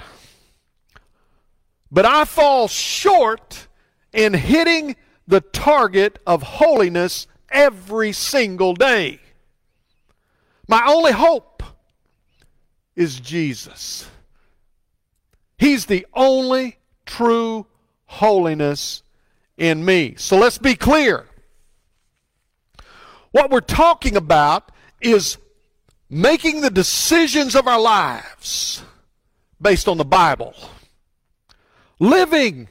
but 1.97 2.05
I 2.05 2.25
fall 2.25 2.67
short 2.67 3.67
in 4.13 4.35
hitting 4.35 4.95
the 5.27 5.41
target 5.41 6.19
of 6.27 6.43
holiness 6.43 7.25
every 7.49 8.11
single 8.11 8.75
day. 8.75 9.19
My 10.67 10.85
only 10.87 11.11
hope 11.11 11.63
is 12.95 13.19
Jesus. 13.19 14.07
He's 15.57 15.87
the 15.87 16.05
only 16.13 16.77
true 17.07 17.65
holiness 18.05 19.01
in 19.57 19.83
me. 19.83 20.13
So 20.19 20.37
let's 20.37 20.59
be 20.59 20.75
clear. 20.75 21.25
What 23.31 23.49
we're 23.49 23.59
talking 23.59 24.15
about 24.15 24.71
is 25.01 25.39
making 26.11 26.61
the 26.61 26.69
decisions 26.69 27.55
of 27.55 27.67
our 27.67 27.81
lives 27.81 28.83
based 29.59 29.87
on 29.87 29.97
the 29.97 30.05
Bible, 30.05 30.53
living 31.99 32.67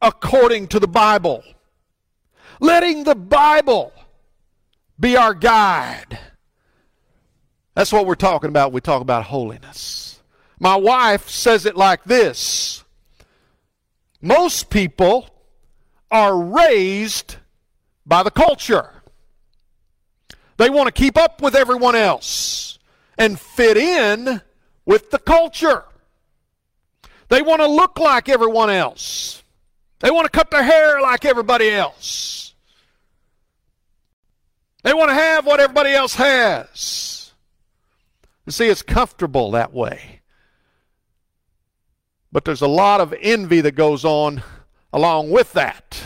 according 0.00 0.68
to 0.68 0.80
the 0.80 0.88
Bible, 0.88 1.42
letting 2.60 3.04
the 3.04 3.14
Bible 3.14 3.92
be 4.98 5.16
our 5.16 5.34
guide. 5.34 6.18
That's 7.74 7.92
what 7.92 8.06
we're 8.06 8.14
talking 8.16 8.48
about. 8.48 8.72
We 8.72 8.80
talk 8.80 9.02
about 9.02 9.24
holiness. 9.24 10.20
My 10.58 10.76
wife 10.76 11.28
says 11.28 11.66
it 11.66 11.76
like 11.76 12.04
this 12.04 12.82
Most 14.20 14.70
people 14.70 15.28
are 16.10 16.36
raised 16.36 17.36
by 18.04 18.22
the 18.22 18.30
culture. 18.30 18.90
They 20.56 20.70
want 20.70 20.88
to 20.88 20.92
keep 20.92 21.16
up 21.16 21.40
with 21.40 21.54
everyone 21.54 21.94
else 21.94 22.80
and 23.16 23.38
fit 23.38 23.76
in 23.76 24.40
with 24.84 25.10
the 25.10 25.18
culture. 25.18 25.84
They 27.28 27.42
want 27.42 27.60
to 27.60 27.66
look 27.66 27.98
like 27.98 28.28
everyone 28.28 28.70
else. 28.70 29.42
They 30.00 30.10
want 30.10 30.24
to 30.24 30.30
cut 30.30 30.50
their 30.50 30.62
hair 30.62 31.00
like 31.00 31.24
everybody 31.24 31.70
else. 31.70 32.54
They 34.82 34.94
want 34.94 35.10
to 35.10 35.14
have 35.14 35.44
what 35.44 35.60
everybody 35.60 35.90
else 35.90 36.14
has. 36.14 37.32
You 38.46 38.52
see, 38.52 38.68
it's 38.68 38.82
comfortable 38.82 39.50
that 39.50 39.72
way. 39.74 40.20
But 42.32 42.44
there's 42.44 42.62
a 42.62 42.68
lot 42.68 43.00
of 43.00 43.14
envy 43.20 43.60
that 43.62 43.72
goes 43.72 44.04
on 44.04 44.42
along 44.92 45.30
with 45.30 45.52
that. 45.54 46.02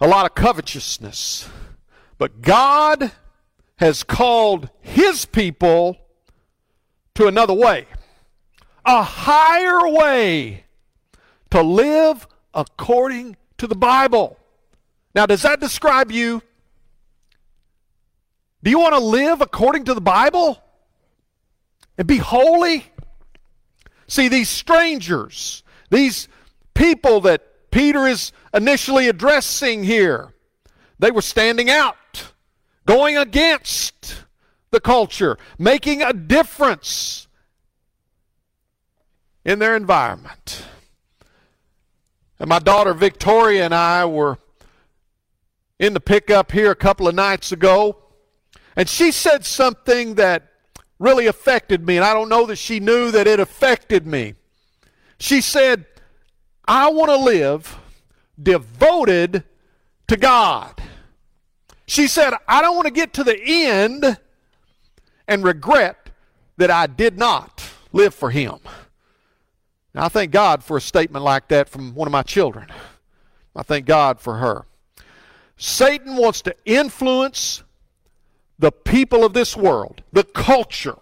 A 0.00 0.08
lot 0.08 0.26
of 0.26 0.34
covetousness. 0.34 1.48
But 2.18 2.42
God 2.42 3.12
has 3.76 4.02
called 4.02 4.70
his 4.80 5.24
people 5.24 5.98
to 7.14 7.26
another 7.28 7.54
way, 7.54 7.86
a 8.84 9.02
higher 9.02 9.88
way 9.88 10.64
to 11.50 11.62
live 11.62 12.26
according 12.52 13.36
to 13.58 13.66
the 13.66 13.76
Bible. 13.76 14.38
Now, 15.14 15.26
does 15.26 15.42
that 15.42 15.60
describe 15.60 16.10
you? 16.10 16.42
Do 18.62 18.70
you 18.70 18.78
want 18.78 18.94
to 18.94 19.00
live 19.00 19.40
according 19.40 19.84
to 19.84 19.94
the 19.94 20.00
Bible 20.00 20.60
and 21.96 22.08
be 22.08 22.16
holy? 22.16 22.86
See, 24.08 24.28
these 24.28 24.48
strangers, 24.48 25.62
these 25.90 26.28
people 26.74 27.20
that 27.20 27.70
Peter 27.70 28.06
is 28.06 28.32
initially 28.52 29.08
addressing 29.08 29.84
here, 29.84 30.32
they 30.98 31.10
were 31.10 31.22
standing 31.22 31.70
out, 31.70 32.32
going 32.86 33.16
against 33.16 34.23
the 34.74 34.80
culture, 34.80 35.38
making 35.58 36.02
a 36.02 36.12
difference 36.12 37.28
in 39.44 39.58
their 39.58 39.76
environment. 39.76 40.66
And 42.38 42.48
my 42.48 42.58
daughter 42.58 42.92
Victoria 42.92 43.64
and 43.64 43.74
I 43.74 44.04
were 44.04 44.36
in 45.78 45.94
the 45.94 46.00
pickup 46.00 46.52
here 46.52 46.70
a 46.70 46.76
couple 46.76 47.08
of 47.08 47.14
nights 47.14 47.52
ago, 47.52 47.96
and 48.76 48.88
she 48.88 49.12
said 49.12 49.46
something 49.46 50.16
that 50.16 50.50
really 50.98 51.26
affected 51.26 51.86
me, 51.86 51.96
and 51.96 52.04
I 52.04 52.12
don't 52.12 52.28
know 52.28 52.46
that 52.46 52.56
she 52.56 52.80
knew 52.80 53.10
that 53.12 53.26
it 53.26 53.40
affected 53.40 54.06
me. 54.06 54.34
She 55.18 55.40
said, 55.40 55.86
I 56.66 56.90
want 56.90 57.10
to 57.10 57.16
live 57.16 57.78
devoted 58.42 59.44
to 60.08 60.16
God. 60.16 60.82
She 61.86 62.08
said, 62.08 62.34
I 62.48 62.62
don't 62.62 62.74
want 62.74 62.86
to 62.86 62.92
get 62.92 63.12
to 63.14 63.24
the 63.24 63.38
end 63.40 64.18
and 65.26 65.44
regret 65.44 66.10
that 66.56 66.70
I 66.70 66.86
did 66.86 67.18
not 67.18 67.64
live 67.92 68.14
for 68.14 68.30
Him. 68.30 68.58
Now, 69.94 70.04
I 70.04 70.08
thank 70.08 70.32
God 70.32 70.64
for 70.64 70.76
a 70.76 70.80
statement 70.80 71.24
like 71.24 71.48
that 71.48 71.68
from 71.68 71.94
one 71.94 72.08
of 72.08 72.12
my 72.12 72.22
children. 72.22 72.68
I 73.54 73.62
thank 73.62 73.86
God 73.86 74.20
for 74.20 74.38
her. 74.38 74.66
Satan 75.56 76.16
wants 76.16 76.42
to 76.42 76.56
influence 76.64 77.62
the 78.58 78.72
people 78.72 79.24
of 79.24 79.32
this 79.32 79.56
world, 79.56 80.02
the 80.12 80.24
culture, 80.24 80.98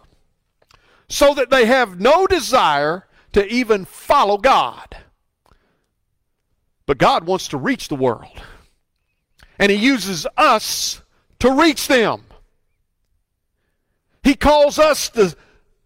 so 1.09 1.35
that 1.35 1.51
they 1.51 1.67
have 1.67 2.01
no 2.01 2.27
desire 2.27 3.07
to 3.33 3.47
even 3.47 3.85
follow 3.85 4.37
God. 4.37 4.97
But 6.87 6.99
God 6.99 7.25
wants 7.25 7.49
to 7.49 7.57
reach 7.57 7.89
the 7.89 7.95
world. 7.95 8.43
And 9.59 9.71
He 9.71 9.79
uses 9.79 10.27
us 10.37 11.01
to 11.39 11.51
reach 11.51 11.89
them. 11.89 12.25
He 14.23 14.35
calls 14.35 14.79
us 14.79 15.09
to 15.11 15.37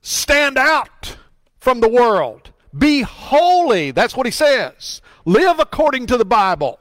stand 0.03 0.59
out 0.59 1.17
from 1.59 1.81
the 1.81 1.89
world. 1.89 2.53
Be 2.77 3.03
holy. 3.03 3.91
That's 3.91 4.17
what 4.17 4.27
He 4.27 4.33
says. 4.33 5.01
Live 5.25 5.59
according 5.59 6.07
to 6.07 6.17
the 6.17 6.25
Bible. 6.25 6.79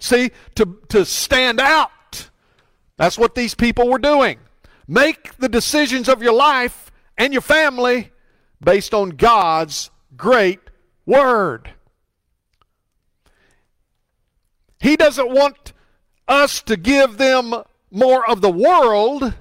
See, 0.00 0.30
to, 0.54 0.78
to 0.88 1.04
stand 1.04 1.60
out. 1.60 2.30
That's 2.96 3.18
what 3.18 3.34
these 3.34 3.54
people 3.54 3.88
were 3.88 3.98
doing. 3.98 4.38
Make 4.88 5.36
the 5.36 5.48
decisions 5.48 6.08
of 6.08 6.22
your 6.22 6.32
life 6.32 6.90
and 7.18 7.32
your 7.32 7.42
family 7.42 8.12
based 8.62 8.94
on 8.94 9.10
God's 9.10 9.90
great 10.16 10.60
word. 11.04 11.70
He 14.80 14.96
doesn't 14.96 15.30
want 15.30 15.72
us 16.28 16.62
to 16.62 16.76
give 16.76 17.18
them 17.18 17.54
more 17.90 18.28
of 18.28 18.40
the 18.40 18.50
world. 18.50 19.34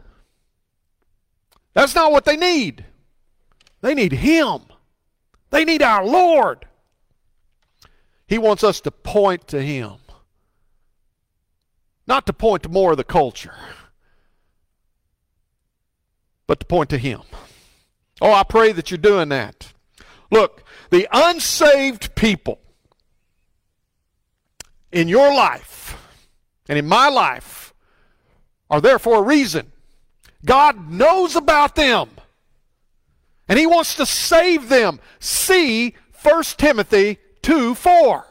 That's 1.75 1.93
not 1.93 2.11
what 2.11 2.25
they 2.25 2.37
need. 2.37 2.85
They 3.81 3.93
need 3.93 4.13
Him. 4.13 4.61
They 5.51 5.65
need 5.65 5.83
our 5.83 6.03
Lord. 6.03 6.65
He 8.27 8.39
wants 8.39 8.63
us 8.63 8.81
to 8.81 8.91
point 8.91 9.47
to 9.49 9.61
Him. 9.61 9.97
Not 12.07 12.25
to 12.25 12.33
point 12.33 12.63
to 12.63 12.69
more 12.69 12.91
of 12.91 12.97
the 12.97 13.03
culture, 13.03 13.55
but 16.47 16.59
to 16.61 16.65
point 16.65 16.89
to 16.91 16.97
Him. 16.97 17.21
Oh, 18.21 18.31
I 18.31 18.43
pray 18.43 18.71
that 18.71 18.89
you're 18.89 18.97
doing 18.97 19.29
that. 19.29 19.73
Look, 20.31 20.63
the 20.91 21.07
unsaved 21.11 22.15
people 22.15 22.59
in 24.91 25.07
your 25.07 25.33
life 25.33 25.97
and 26.69 26.79
in 26.79 26.87
my 26.87 27.09
life 27.09 27.73
are 28.69 28.81
there 28.81 28.99
for 28.99 29.19
a 29.19 29.21
reason. 29.21 29.71
God 30.45 30.89
knows 30.91 31.35
about 31.35 31.75
them. 31.75 32.09
And 33.47 33.59
he 33.59 33.67
wants 33.67 33.95
to 33.95 34.05
save 34.05 34.69
them. 34.69 34.99
See 35.19 35.95
1 36.23 36.43
Timothy 36.57 37.19
2 37.41 37.75
4. 37.75 38.25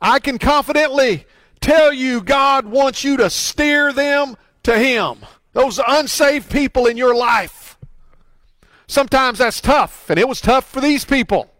I 0.00 0.18
can 0.20 0.38
confidently 0.38 1.26
tell 1.60 1.92
you 1.92 2.22
God 2.22 2.66
wants 2.66 3.04
you 3.04 3.16
to 3.18 3.30
steer 3.30 3.92
them 3.92 4.36
to 4.62 4.78
Him. 4.78 5.18
Those 5.52 5.80
unsaved 5.86 6.50
people 6.50 6.86
in 6.86 6.96
your 6.96 7.14
life. 7.14 7.76
Sometimes 8.86 9.38
that's 9.38 9.60
tough, 9.60 10.08
and 10.08 10.18
it 10.18 10.28
was 10.28 10.40
tough 10.40 10.68
for 10.70 10.80
these 10.80 11.04
people. 11.04 11.50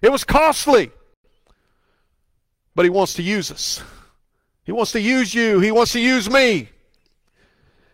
It 0.00 0.10
was 0.10 0.24
costly. 0.24 0.90
But 2.74 2.84
He 2.84 2.90
wants 2.90 3.14
to 3.14 3.22
use 3.22 3.50
us. 3.50 3.82
He 4.64 4.72
wants 4.72 4.92
to 4.92 5.00
use 5.00 5.34
you. 5.34 5.60
He 5.60 5.72
wants 5.72 5.92
to 5.92 6.00
use 6.00 6.30
me. 6.30 6.68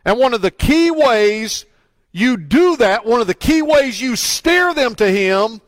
And 0.09 0.19
one 0.19 0.33
of 0.33 0.41
the 0.41 0.51
key 0.51 0.91
ways 0.91 1.67
you 2.13 2.39
do 2.39 2.79
that, 2.79 3.05
one 3.05 3.21
of 3.21 3.27
the 3.27 3.35
key 3.35 3.61
ways 3.61 4.01
you 4.01 4.17
steer 4.17 4.73
them 4.73 4.95
to 4.95 5.07
Him, 5.07 5.61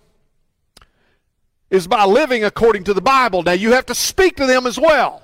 is 1.68 1.87
by 1.87 2.07
living 2.07 2.42
according 2.42 2.85
to 2.85 2.94
the 2.94 3.03
Bible. 3.03 3.42
Now, 3.42 3.53
you 3.53 3.72
have 3.72 3.85
to 3.85 3.94
speak 3.94 4.37
to 4.37 4.46
them 4.46 4.66
as 4.66 4.81
well 4.81 5.22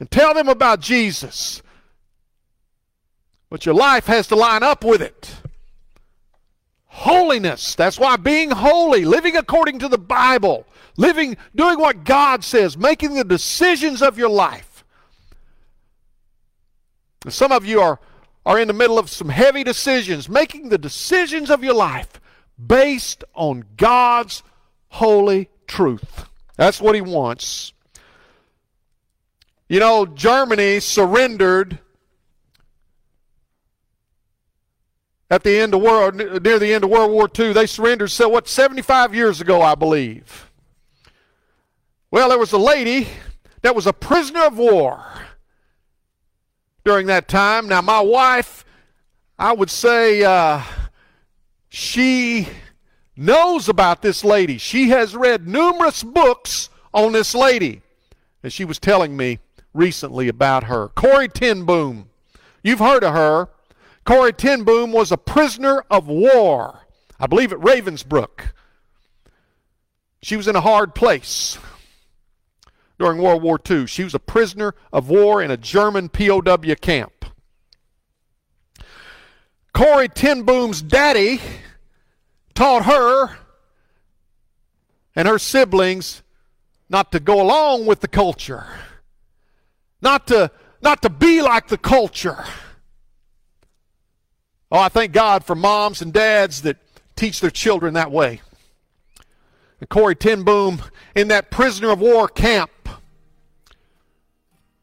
and 0.00 0.10
tell 0.10 0.34
them 0.34 0.48
about 0.48 0.80
Jesus. 0.80 1.62
But 3.48 3.64
your 3.64 3.76
life 3.76 4.06
has 4.06 4.26
to 4.26 4.34
line 4.34 4.64
up 4.64 4.82
with 4.82 5.00
it. 5.00 5.32
Holiness. 6.86 7.76
That's 7.76 7.96
why 7.96 8.16
being 8.16 8.50
holy, 8.50 9.04
living 9.04 9.36
according 9.36 9.78
to 9.78 9.88
the 9.88 9.98
Bible, 9.98 10.66
living, 10.96 11.36
doing 11.54 11.78
what 11.78 12.02
God 12.02 12.42
says, 12.42 12.76
making 12.76 13.14
the 13.14 13.22
decisions 13.22 14.02
of 14.02 14.18
your 14.18 14.30
life. 14.30 14.71
Some 17.28 17.52
of 17.52 17.64
you 17.64 17.80
are, 17.80 18.00
are 18.44 18.58
in 18.58 18.68
the 18.68 18.74
middle 18.74 18.98
of 18.98 19.10
some 19.10 19.28
heavy 19.28 19.64
decisions, 19.64 20.28
making 20.28 20.68
the 20.68 20.78
decisions 20.78 21.50
of 21.50 21.62
your 21.62 21.74
life 21.74 22.20
based 22.64 23.24
on 23.34 23.64
God's 23.76 24.42
holy 24.88 25.48
truth. 25.66 26.26
That's 26.56 26.80
what 26.80 26.94
He 26.94 27.00
wants. 27.00 27.72
You 29.68 29.80
know, 29.80 30.04
Germany 30.04 30.80
surrendered 30.80 31.78
at 35.30 35.44
the 35.44 35.58
end 35.58 35.72
of 35.72 35.80
world 35.80 36.16
near 36.16 36.58
the 36.58 36.74
end 36.74 36.84
of 36.84 36.90
World 36.90 37.10
War 37.10 37.28
II. 37.38 37.54
They 37.54 37.66
surrendered 37.66 38.10
so 38.10 38.28
what 38.28 38.48
75 38.48 39.14
years 39.14 39.40
ago, 39.40 39.62
I 39.62 39.74
believe. 39.74 40.50
Well, 42.10 42.28
there 42.28 42.38
was 42.38 42.52
a 42.52 42.58
lady 42.58 43.08
that 43.62 43.74
was 43.74 43.86
a 43.86 43.94
prisoner 43.94 44.44
of 44.44 44.58
war 44.58 45.02
during 46.84 47.06
that 47.06 47.28
time. 47.28 47.68
Now, 47.68 47.80
my 47.80 48.00
wife, 48.00 48.64
I 49.38 49.52
would 49.52 49.70
say, 49.70 50.22
uh, 50.22 50.62
she 51.68 52.48
knows 53.16 53.68
about 53.68 54.02
this 54.02 54.24
lady. 54.24 54.58
She 54.58 54.90
has 54.90 55.16
read 55.16 55.46
numerous 55.46 56.02
books 56.02 56.70
on 56.92 57.12
this 57.12 57.34
lady. 57.34 57.82
And 58.42 58.52
she 58.52 58.64
was 58.64 58.78
telling 58.78 59.16
me 59.16 59.38
recently 59.72 60.28
about 60.28 60.64
her. 60.64 60.88
Corrie 60.88 61.28
ten 61.28 61.64
Boom. 61.64 62.10
You've 62.62 62.80
heard 62.80 63.04
of 63.04 63.14
her. 63.14 63.48
Corrie 64.04 64.32
ten 64.32 64.64
Boom 64.64 64.92
was 64.92 65.12
a 65.12 65.16
prisoner 65.16 65.84
of 65.90 66.08
war, 66.08 66.80
I 67.20 67.26
believe 67.26 67.52
at 67.52 67.58
Ravensbrück. 67.60 68.50
She 70.22 70.36
was 70.36 70.48
in 70.48 70.56
a 70.56 70.60
hard 70.60 70.94
place 70.94 71.58
during 72.98 73.18
World 73.18 73.42
War 73.42 73.58
II. 73.68 73.86
She 73.86 74.04
was 74.04 74.14
a 74.14 74.18
prisoner 74.18 74.74
of 74.92 75.08
war 75.08 75.42
in 75.42 75.50
a 75.50 75.56
German 75.56 76.08
POW 76.08 76.74
camp. 76.80 77.24
Corrie 79.72 80.08
ten 80.08 80.42
Boom's 80.42 80.82
daddy 80.82 81.40
taught 82.54 82.84
her 82.84 83.36
and 85.16 85.26
her 85.26 85.38
siblings 85.38 86.22
not 86.88 87.10
to 87.12 87.20
go 87.20 87.40
along 87.40 87.86
with 87.86 88.00
the 88.00 88.08
culture 88.08 88.66
not 90.02 90.26
to, 90.26 90.50
not 90.82 91.00
to 91.02 91.08
be 91.08 91.40
like 91.40 91.68
the 91.68 91.78
culture. 91.78 92.44
Oh, 94.70 94.78
I 94.78 94.88
thank 94.88 95.12
God 95.12 95.44
for 95.44 95.54
moms 95.54 96.02
and 96.02 96.12
dads 96.12 96.62
that 96.62 96.76
teach 97.14 97.40
their 97.40 97.50
children 97.50 97.94
that 97.94 98.10
way. 98.10 98.40
And 99.80 99.88
Corrie 99.88 100.16
ten 100.16 100.42
Boom 100.42 100.82
in 101.14 101.28
that 101.28 101.50
prisoner 101.50 101.90
of 101.90 102.00
war 102.00 102.28
camp, 102.28 102.70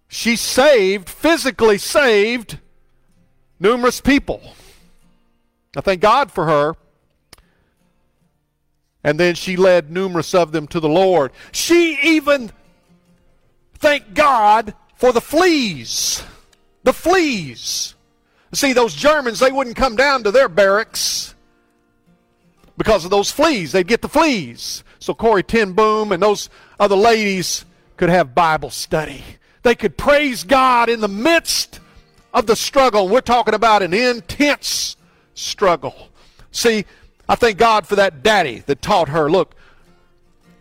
she 0.10 0.36
saved, 0.36 1.08
physically 1.08 1.78
saved, 1.78 2.58
numerous 3.60 4.02
people. 4.02 4.42
I 5.78 5.82
thank 5.82 6.02
God 6.02 6.32
for 6.32 6.46
her. 6.48 6.74
And 9.04 9.20
then 9.20 9.36
she 9.36 9.56
led 9.56 9.92
numerous 9.92 10.34
of 10.34 10.52
them 10.52 10.68
to 10.68 10.80
the 10.80 10.90
Lord. 10.90 11.32
She 11.52 11.98
even 12.02 12.52
thanked 13.76 14.16
God 14.16 14.74
for 14.96 15.14
the 15.14 15.22
fleas. 15.22 16.24
The 16.84 16.92
fleas. 16.92 17.94
See, 18.52 18.74
those 18.74 18.96
Germans, 18.96 19.40
they 19.40 19.52
wouldn't 19.52 19.76
come 19.76 19.96
down 19.96 20.24
to 20.24 20.32
their 20.32 20.50
barracks 20.50 21.36
because 22.78 23.06
of 23.06 23.12
those 23.12 23.30
fleas. 23.30 23.74
They'd 23.74 23.88
get 23.88 24.02
the 24.02 24.10
fleas. 24.10 24.84
So 24.98 25.14
Corrie 25.14 25.44
ten 25.44 25.74
Boom 25.74 26.12
and 26.12 26.22
those 26.22 26.50
other 26.80 26.96
ladies 26.96 27.64
could 27.96 28.10
have 28.10 28.34
Bible 28.34 28.72
study. 28.72 29.24
They 29.64 29.76
could 29.76 29.98
praise 29.98 30.44
God 30.44 30.90
in 30.90 31.02
the 31.02 31.08
midst 31.08 31.80
of 32.34 32.46
the 32.46 32.56
struggle. 32.56 33.10
We're 33.10 33.22
talking 33.22 33.54
about 33.54 33.82
an 33.82 33.94
intense 33.94 34.96
struggle. 35.34 36.10
See, 36.52 36.86
I 37.28 37.36
thank 37.36 37.58
God 37.58 37.86
for 37.86 37.96
that 37.96 38.24
daddy 38.24 38.64
that 38.66 38.82
taught 38.82 39.10
her, 39.10 39.30
look, 39.30 39.56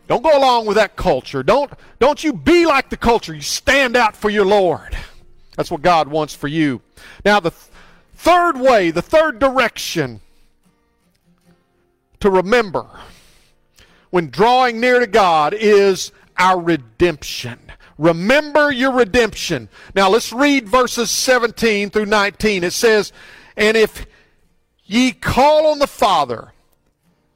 don't 0.06 0.22
go 0.22 0.36
along 0.36 0.66
with 0.66 0.76
that 0.76 0.96
culture. 0.96 1.42
Don't, 1.42 1.70
don't 1.98 2.24
you 2.24 2.32
be 2.32 2.66
like 2.66 2.88
the 2.88 2.96
culture. 2.96 3.34
You 3.34 3.42
stand 3.42 3.94
out 3.96 4.16
for 4.16 4.30
your 4.30 4.46
Lord. 4.46 4.96
That's 5.56 5.70
what 5.70 5.82
God 5.82 6.08
wants 6.08 6.34
for 6.34 6.48
you. 6.48 6.80
Now, 7.24 7.40
the 7.40 7.50
th- 7.50 7.62
third 8.14 8.58
way, 8.58 8.90
the 8.90 9.02
third 9.02 9.38
direction 9.38 10.20
to 12.20 12.30
remember 12.30 12.86
when 14.10 14.30
drawing 14.30 14.80
near 14.80 15.00
to 15.00 15.06
God 15.06 15.52
is 15.52 16.10
our 16.38 16.58
redemption. 16.58 17.58
Remember 17.98 18.70
your 18.70 18.92
redemption. 18.92 19.68
Now 19.94 20.08
let's 20.08 20.32
read 20.32 20.68
verses 20.68 21.10
17 21.10 21.90
through 21.90 22.06
19. 22.06 22.62
It 22.62 22.72
says, 22.72 23.12
And 23.56 23.76
if 23.76 24.06
ye 24.84 25.12
call 25.12 25.66
on 25.66 25.80
the 25.80 25.88
Father, 25.88 26.52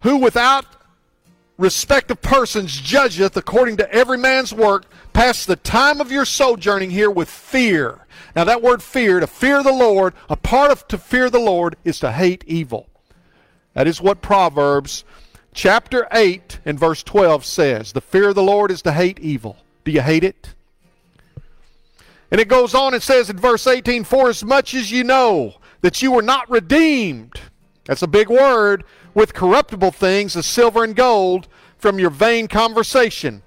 who 0.03 0.19
without 0.19 0.65
respect 1.59 2.11
of 2.11 2.23
persons 2.23 2.81
judgeth 2.81 3.37
according 3.37 3.77
to 3.79 3.93
every 3.93 4.19
man's 4.19 4.55
work, 4.55 4.87
pass 5.13 5.45
the 5.45 5.57
time 5.57 6.01
of 6.01 6.13
your 6.13 6.25
sojourning 6.25 6.91
here 6.91 7.11
with 7.11 7.29
fear. 7.29 8.07
Now 8.35 8.45
that 8.45 8.63
word 8.63 8.83
fear, 8.83 9.21
to 9.21 9.27
fear 9.27 9.63
the 9.63 9.73
Lord, 9.73 10.15
a 10.29 10.37
part 10.37 10.71
of 10.71 10.87
to 10.89 10.99
fear 10.99 11.29
the 11.29 11.39
Lord 11.41 11.77
is 11.85 11.99
to 12.01 12.13
hate 12.13 12.45
evil. 12.47 12.89
That 13.75 13.87
is 13.87 14.01
what 14.01 14.23
Proverbs 14.23 15.05
chapter 15.55 16.07
8 16.13 16.61
and 16.65 16.79
verse 16.79 17.03
12 17.03 17.45
says. 17.45 17.93
The 17.93 18.01
fear 18.01 18.31
of 18.31 18.35
the 18.35 18.43
Lord 18.43 18.71
is 18.71 18.83
to 18.83 18.93
hate 18.93 19.19
evil. 19.19 19.57
Do 19.85 19.91
you 19.91 20.01
hate 20.03 20.25
it? 20.25 20.55
And 22.31 22.41
it 22.41 22.49
goes 22.49 22.75
on 22.75 22.95
and 22.95 23.03
says 23.03 23.29
in 23.29 23.37
verse 23.37 23.67
18, 23.67 24.05
For 24.05 24.29
as 24.31 24.43
much 24.43 24.75
as 24.75 24.91
you 24.91 25.05
know 25.05 25.55
that 25.83 26.01
you 26.01 26.13
were 26.13 26.23
not 26.23 26.51
redeemed, 26.51 27.41
that's 27.85 28.03
a 28.03 28.07
big 28.07 28.29
word, 28.31 28.85
with 29.13 29.35
corruptible 29.35 29.91
things 29.91 30.35
as 30.37 30.47
silver 30.47 30.83
and 30.83 30.97
gold 30.97 31.47
from 31.77 31.99
your 31.99 32.11
vain 32.11 32.49
conversation, 32.49 33.43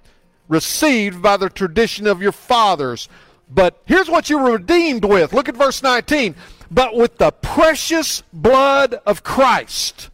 received 0.48 1.22
by 1.22 1.38
the 1.38 1.50
tradition 1.50 2.06
of 2.06 2.22
your 2.22 2.32
fathers. 2.32 3.10
But 3.50 3.82
here's 3.86 4.10
what 4.10 4.30
you 4.30 4.38
were 4.38 4.52
redeemed 4.52 5.06
with. 5.06 5.34
Look 5.34 5.50
at 5.50 5.56
verse 5.56 5.82
19. 5.82 6.36
But 6.70 6.96
with 6.96 7.18
the 7.18 7.32
precious 7.32 8.22
blood 8.34 8.96
of 9.06 9.24
Christ. 9.24 10.10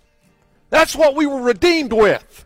That's 0.69 0.95
what 0.95 1.15
we 1.15 1.25
were 1.25 1.41
redeemed 1.41 1.91
with. 1.91 2.45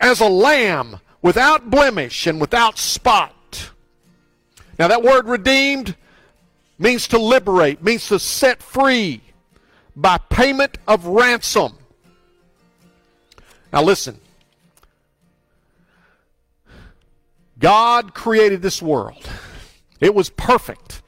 As 0.00 0.20
a 0.20 0.28
lamb 0.28 1.00
without 1.24 1.70
blemish 1.70 2.26
and 2.26 2.38
without 2.38 2.78
spot. 2.78 3.70
Now, 4.78 4.88
that 4.88 5.02
word 5.02 5.26
redeemed 5.26 5.96
means 6.78 7.08
to 7.08 7.18
liberate, 7.18 7.82
means 7.82 8.08
to 8.08 8.18
set 8.18 8.62
free 8.62 9.22
by 9.96 10.18
payment 10.18 10.76
of 10.86 11.06
ransom. 11.06 11.78
Now, 13.72 13.82
listen. 13.82 14.20
God 17.58 18.12
created 18.12 18.60
this 18.60 18.82
world. 18.82 19.26
It 20.00 20.14
was 20.14 20.28
perfect. 20.28 21.00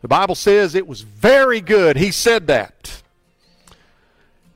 The 0.00 0.08
Bible 0.08 0.34
says 0.34 0.74
it 0.74 0.86
was 0.86 1.02
very 1.02 1.60
good. 1.60 1.98
He 1.98 2.10
said 2.10 2.46
that. 2.46 3.02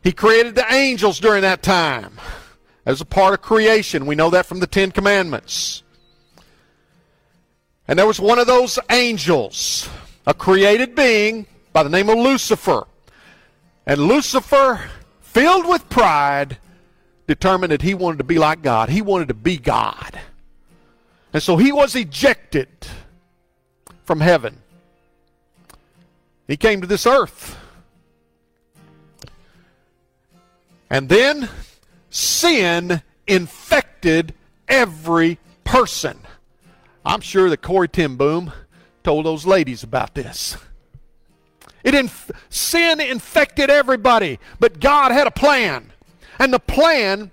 He 0.03 0.13
created 0.13 0.55
the 0.55 0.73
angels 0.73 1.21
during 1.21 1.43
that 1.43 1.63
time 1.63 2.19
as 2.87 3.01
a 3.01 3.05
part 3.05 3.35
of 3.35 3.43
creation. 3.43 4.07
We 4.07 4.15
know 4.15 4.31
that 4.31 4.47
from 4.47 4.61
the 4.61 4.67
Ten 4.67 4.93
Commandments. 4.93 5.83
And 7.89 7.99
there 7.99 8.07
was 8.07 8.21
one 8.21 8.39
of 8.39 8.47
those 8.47 8.79
angels, 8.91 9.89
a 10.27 10.33
created 10.33 10.95
being 10.95 11.47
by 11.73 11.83
the 11.83 11.91
name 11.91 12.09
of 12.09 12.17
Lucifer. 12.17 12.87
And 13.85 14.01
Lucifer, 14.01 14.89
filled 15.21 15.69
with 15.69 15.89
pride, 15.89 16.59
determined 17.27 17.73
that 17.73 17.83
he 17.83 17.95
wanted 17.95 18.19
to 18.19 18.25
be 18.25 18.39
like 18.39 18.63
God. 18.63 18.89
He 18.89 19.03
wanted 19.03 19.29
to 19.29 19.35
be 19.35 19.59
God. 19.59 20.19
And 21.33 21.43
so 21.43 21.57
he 21.57 21.73
was 21.73 21.95
ejected 21.95 22.69
from 24.05 24.21
heaven. 24.21 24.59
He 26.47 26.57
came 26.57 26.81
to 26.81 26.87
this 26.87 27.07
earth. 27.07 27.59
And 30.89 31.09
then 31.09 31.49
sin 32.17 33.03
infected 33.27 34.35
every 34.69 35.39
person. 35.65 36.19
I'm 37.05 37.21
sure 37.21 37.51
that 37.51 37.59
Corrie 37.59 37.89
ten 37.89 38.17
Boom 38.17 38.53
told 39.05 39.27
those 39.27 39.47
ladies 39.47 39.83
about 39.83 40.15
this. 40.15 40.57
It 41.85 41.95
inf- 41.95 42.31
sin 42.49 43.01
infected 43.01 43.71
everybody, 43.71 44.41
but 44.59 44.81
God 44.81 45.13
had 45.13 45.27
a 45.27 45.31
plan. 45.31 45.93
And 46.39 46.53
the 46.53 46.59
plan 46.59 47.31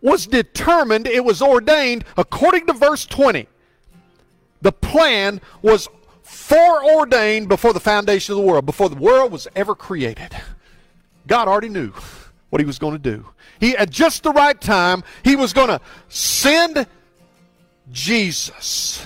was 0.00 0.26
determined, 0.26 1.06
it 1.06 1.24
was 1.24 1.42
ordained 1.42 2.04
according 2.16 2.66
to 2.66 2.72
verse 2.72 3.04
20. 3.06 3.46
The 4.62 4.72
plan 4.72 5.40
was 5.62 5.88
foreordained 6.22 7.48
before 7.48 7.72
the 7.72 7.80
foundation 7.80 8.32
of 8.32 8.38
the 8.38 8.46
world, 8.46 8.64
before 8.64 8.88
the 8.88 8.96
world 8.96 9.30
was 9.30 9.46
ever 9.54 9.74
created. 9.74 10.34
God 11.26 11.46
already 11.46 11.68
knew 11.68 11.92
what 12.50 12.60
he 12.60 12.66
was 12.66 12.78
going 12.78 12.92
to 12.92 12.98
do. 12.98 13.26
He 13.58 13.76
at 13.76 13.90
just 13.90 14.22
the 14.22 14.32
right 14.32 14.60
time, 14.60 15.02
he 15.24 15.36
was 15.36 15.52
going 15.52 15.68
to 15.68 15.80
send 16.08 16.86
Jesus, 17.90 19.04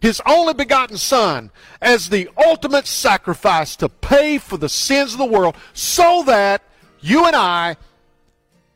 his 0.00 0.20
only 0.26 0.54
begotten 0.54 0.96
son, 0.96 1.50
as 1.80 2.08
the 2.08 2.28
ultimate 2.36 2.86
sacrifice 2.86 3.76
to 3.76 3.88
pay 3.88 4.38
for 4.38 4.56
the 4.56 4.68
sins 4.68 5.12
of 5.12 5.18
the 5.18 5.24
world 5.24 5.56
so 5.72 6.22
that 6.26 6.62
you 7.00 7.26
and 7.26 7.36
I 7.36 7.76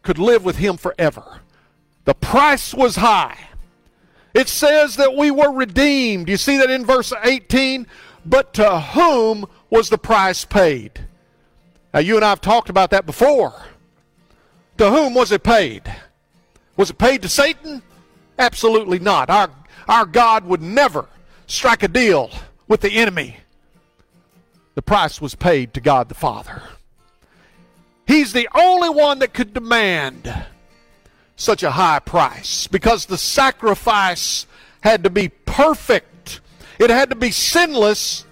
could 0.03 0.19
live 0.19 0.45
with 0.45 0.57
him 0.57 0.77
forever. 0.77 1.41
The 2.05 2.15
price 2.15 2.75
was 2.75 2.97
high. 2.97 3.39
It 4.35 4.49
says 4.49 4.97
that 4.97 5.15
we 5.15 5.31
were 5.31 5.53
redeemed. 5.53 6.29
You 6.29 6.37
see 6.37 6.57
that 6.57 6.71
in 6.71 6.85
verse 6.85 7.13
18? 7.23 7.87
But 8.25 8.55
to 8.55 8.81
whom 8.81 9.47
was 9.71 9.91
the 9.91 9.99
price 9.99 10.45
paid? 10.45 11.07
Now, 11.93 12.01
you 12.01 12.17
and 12.17 12.25
I 12.25 12.31
have 12.31 12.41
talked 12.41 12.71
about 12.71 12.91
that 12.91 13.05
before. 13.05 13.55
To 14.79 14.91
whom 14.91 15.15
was 15.15 15.33
it 15.33 15.43
paid? 15.43 15.83
Was 16.77 16.91
it 16.91 16.99
paid 16.99 17.23
to 17.23 17.29
Satan? 17.29 17.83
Absolutely 18.39 18.99
not. 18.99 19.31
Our, 19.31 19.51
our 19.89 20.07
God 20.07 20.45
would 20.47 20.63
never 20.63 21.07
strike 21.47 21.83
a 21.83 21.89
deal 21.89 22.31
with 22.67 22.81
the 22.81 22.93
enemy. 22.93 23.37
The 24.75 24.83
price 24.83 25.21
was 25.21 25.35
paid 25.35 25.75
to 25.75 25.81
God 25.81 26.09
the 26.09 26.15
Father. 26.15 26.63
He's 28.07 28.33
the 28.33 28.49
only 28.55 28.89
one 28.89 29.19
that 29.21 29.35
could 29.35 29.55
demand 29.55 30.45
such 31.37 31.63
a 31.63 31.73
high 31.73 31.99
price 31.99 32.67
because 32.67 33.07
the 33.07 33.19
sacrifice 33.19 34.47
had 34.81 35.05
to 35.05 35.11
be 35.11 35.29
perfect, 35.29 36.41
it 36.79 36.91
had 36.91 37.11
to 37.11 37.17
be 37.17 37.31
sinless. 37.31 38.25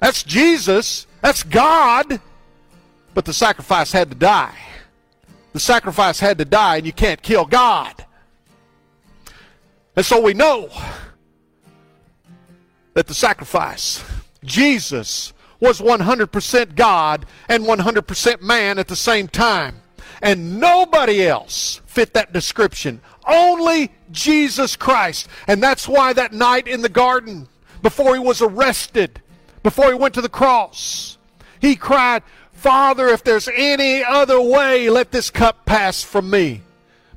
That's 0.00 0.22
Jesus, 0.22 1.06
that's 1.22 1.42
God. 1.42 2.20
But 3.14 3.24
the 3.24 3.32
sacrifice 3.32 3.92
had 3.92 4.10
to 4.10 4.14
die. 4.14 4.54
The 5.56 5.60
sacrifice 5.60 6.20
had 6.20 6.36
to 6.36 6.44
die, 6.44 6.76
and 6.76 6.84
you 6.84 6.92
can't 6.92 7.22
kill 7.22 7.46
God. 7.46 8.04
And 9.96 10.04
so 10.04 10.20
we 10.20 10.34
know 10.34 10.68
that 12.92 13.06
the 13.06 13.14
sacrifice, 13.14 14.04
Jesus, 14.44 15.32
was 15.58 15.80
100% 15.80 16.74
God 16.74 17.24
and 17.48 17.64
100% 17.64 18.42
man 18.42 18.78
at 18.78 18.86
the 18.88 18.96
same 18.96 19.28
time. 19.28 19.80
And 20.20 20.60
nobody 20.60 21.26
else 21.26 21.80
fit 21.86 22.12
that 22.12 22.34
description. 22.34 23.00
Only 23.26 23.90
Jesus 24.10 24.76
Christ. 24.76 25.26
And 25.46 25.62
that's 25.62 25.88
why 25.88 26.12
that 26.12 26.34
night 26.34 26.68
in 26.68 26.82
the 26.82 26.90
garden, 26.90 27.48
before 27.80 28.12
he 28.12 28.20
was 28.20 28.42
arrested, 28.42 29.22
before 29.62 29.86
he 29.86 29.94
went 29.94 30.12
to 30.12 30.20
the 30.20 30.28
cross, 30.28 31.16
he 31.62 31.76
cried, 31.76 32.22
Father, 32.66 33.06
if 33.06 33.22
there's 33.22 33.48
any 33.54 34.02
other 34.02 34.40
way, 34.40 34.90
let 34.90 35.12
this 35.12 35.30
cup 35.30 35.66
pass 35.66 36.02
from 36.02 36.28
me. 36.28 36.62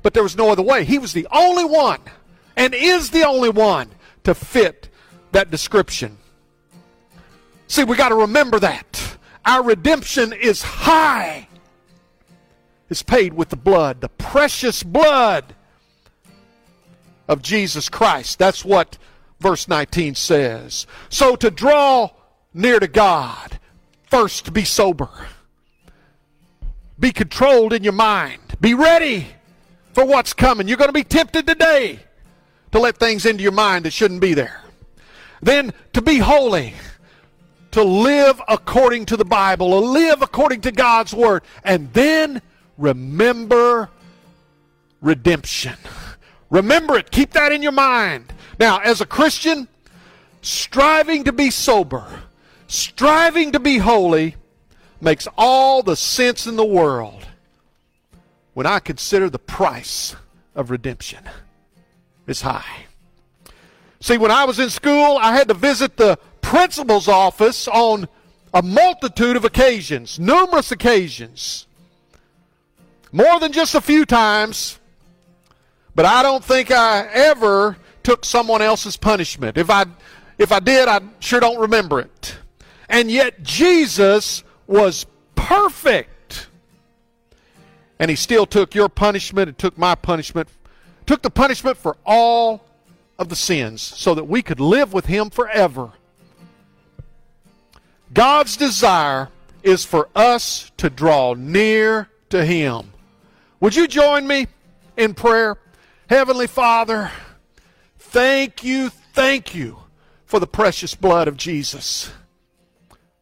But 0.00 0.14
there 0.14 0.22
was 0.22 0.36
no 0.36 0.50
other 0.50 0.62
way. 0.62 0.84
He 0.84 0.96
was 0.96 1.12
the 1.12 1.26
only 1.32 1.64
one, 1.64 1.98
and 2.54 2.72
is 2.72 3.10
the 3.10 3.26
only 3.26 3.48
one, 3.48 3.90
to 4.22 4.32
fit 4.32 4.88
that 5.32 5.50
description. 5.50 6.18
See, 7.66 7.82
we 7.82 7.96
got 7.96 8.10
to 8.10 8.14
remember 8.14 8.60
that. 8.60 9.16
Our 9.44 9.64
redemption 9.64 10.32
is 10.32 10.62
high. 10.62 11.48
It's 12.88 13.02
paid 13.02 13.32
with 13.32 13.48
the 13.48 13.56
blood, 13.56 14.02
the 14.02 14.08
precious 14.08 14.84
blood 14.84 15.56
of 17.26 17.42
Jesus 17.42 17.88
Christ. 17.88 18.38
That's 18.38 18.64
what 18.64 18.98
verse 19.40 19.66
19 19.66 20.14
says. 20.14 20.86
So 21.08 21.34
to 21.34 21.50
draw 21.50 22.10
near 22.54 22.78
to 22.78 22.86
God, 22.86 23.58
first 24.06 24.52
be 24.52 24.64
sober. 24.64 25.08
Be 27.00 27.12
controlled 27.12 27.72
in 27.72 27.82
your 27.82 27.94
mind. 27.94 28.40
Be 28.60 28.74
ready 28.74 29.26
for 29.94 30.04
what's 30.04 30.34
coming. 30.34 30.68
You're 30.68 30.76
going 30.76 30.88
to 30.88 30.92
be 30.92 31.02
tempted 31.02 31.46
today 31.46 31.98
to 32.72 32.78
let 32.78 32.98
things 32.98 33.26
into 33.26 33.42
your 33.42 33.52
mind 33.52 33.86
that 33.86 33.92
shouldn't 33.92 34.20
be 34.20 34.34
there. 34.34 34.62
Then 35.42 35.72
to 35.94 36.02
be 36.02 36.18
holy, 36.18 36.74
to 37.70 37.82
live 37.82 38.40
according 38.46 39.06
to 39.06 39.16
the 39.16 39.24
Bible, 39.24 39.70
to 39.70 39.86
live 39.86 40.22
according 40.22 40.60
to 40.62 40.72
God's 40.72 41.14
Word, 41.14 41.42
and 41.64 41.92
then 41.94 42.42
remember 42.76 43.88
redemption. 45.00 45.76
Remember 46.50 46.96
it. 46.96 47.10
Keep 47.10 47.32
that 47.32 47.52
in 47.52 47.62
your 47.62 47.72
mind. 47.72 48.32
Now, 48.58 48.78
as 48.80 49.00
a 49.00 49.06
Christian, 49.06 49.68
striving 50.42 51.24
to 51.24 51.32
be 51.32 51.50
sober, 51.50 52.06
striving 52.66 53.52
to 53.52 53.60
be 53.60 53.78
holy, 53.78 54.36
makes 55.00 55.26
all 55.36 55.82
the 55.82 55.96
sense 55.96 56.46
in 56.46 56.56
the 56.56 56.64
world 56.64 57.26
when 58.54 58.66
I 58.66 58.78
consider 58.78 59.30
the 59.30 59.38
price 59.38 60.16
of 60.54 60.70
redemption 60.70 61.24
is 62.26 62.42
high. 62.42 62.84
See, 64.00 64.18
when 64.18 64.30
I 64.30 64.44
was 64.44 64.58
in 64.58 64.70
school, 64.70 65.18
I 65.18 65.34
had 65.34 65.48
to 65.48 65.54
visit 65.54 65.96
the 65.96 66.18
principal's 66.40 67.08
office 67.08 67.68
on 67.68 68.08
a 68.52 68.62
multitude 68.62 69.36
of 69.36 69.44
occasions, 69.44 70.18
numerous 70.18 70.72
occasions. 70.72 71.66
More 73.12 73.38
than 73.40 73.52
just 73.52 73.74
a 73.74 73.80
few 73.80 74.04
times, 74.04 74.78
but 75.94 76.04
I 76.04 76.22
don't 76.22 76.44
think 76.44 76.70
I 76.70 77.06
ever 77.12 77.76
took 78.02 78.24
someone 78.24 78.62
else's 78.62 78.96
punishment. 78.96 79.58
If 79.58 79.68
I 79.68 79.86
if 80.38 80.52
I 80.52 80.60
did, 80.60 80.88
I 80.88 81.00
sure 81.18 81.40
don't 81.40 81.60
remember 81.60 82.00
it. 82.00 82.38
And 82.88 83.10
yet 83.10 83.42
Jesus 83.42 84.42
was 84.70 85.04
perfect. 85.34 86.46
And 87.98 88.08
he 88.08 88.16
still 88.16 88.46
took 88.46 88.74
your 88.74 88.88
punishment 88.88 89.48
and 89.48 89.58
took 89.58 89.76
my 89.76 89.96
punishment, 89.96 90.48
took 91.06 91.22
the 91.22 91.30
punishment 91.30 91.76
for 91.76 91.96
all 92.06 92.64
of 93.18 93.28
the 93.28 93.36
sins 93.36 93.82
so 93.82 94.14
that 94.14 94.24
we 94.24 94.42
could 94.42 94.60
live 94.60 94.92
with 94.92 95.06
him 95.06 95.28
forever. 95.28 95.92
God's 98.14 98.56
desire 98.56 99.28
is 99.62 99.84
for 99.84 100.08
us 100.14 100.70
to 100.76 100.88
draw 100.88 101.34
near 101.34 102.08
to 102.30 102.44
him. 102.44 102.92
Would 103.58 103.74
you 103.74 103.88
join 103.88 104.26
me 104.26 104.46
in 104.96 105.14
prayer? 105.14 105.58
Heavenly 106.08 106.46
Father, 106.46 107.10
thank 107.98 108.64
you, 108.64 108.88
thank 108.88 109.54
you 109.54 109.78
for 110.26 110.38
the 110.38 110.46
precious 110.46 110.94
blood 110.94 111.28
of 111.28 111.36
Jesus. 111.36 112.10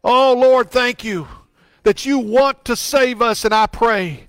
Oh, 0.05 0.35
Lord, 0.35 0.71
thank 0.71 1.05
you 1.05 1.27
that 1.83 2.05
you 2.05 2.19
want 2.19 2.65
to 2.67 2.77
save 2.77 3.23
us, 3.23 3.45
and 3.45 3.55
I 3.55 3.67
pray 3.67 4.29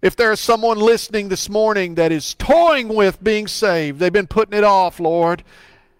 if 0.00 0.14
there 0.14 0.30
is 0.30 0.38
someone 0.38 0.78
listening 0.78 1.28
this 1.28 1.48
morning 1.48 1.96
that 1.96 2.12
is 2.12 2.34
toying 2.34 2.88
with 2.88 3.22
being 3.22 3.48
saved, 3.48 3.98
they've 3.98 4.12
been 4.12 4.28
putting 4.28 4.56
it 4.56 4.64
off, 4.64 5.00
Lord, 5.00 5.42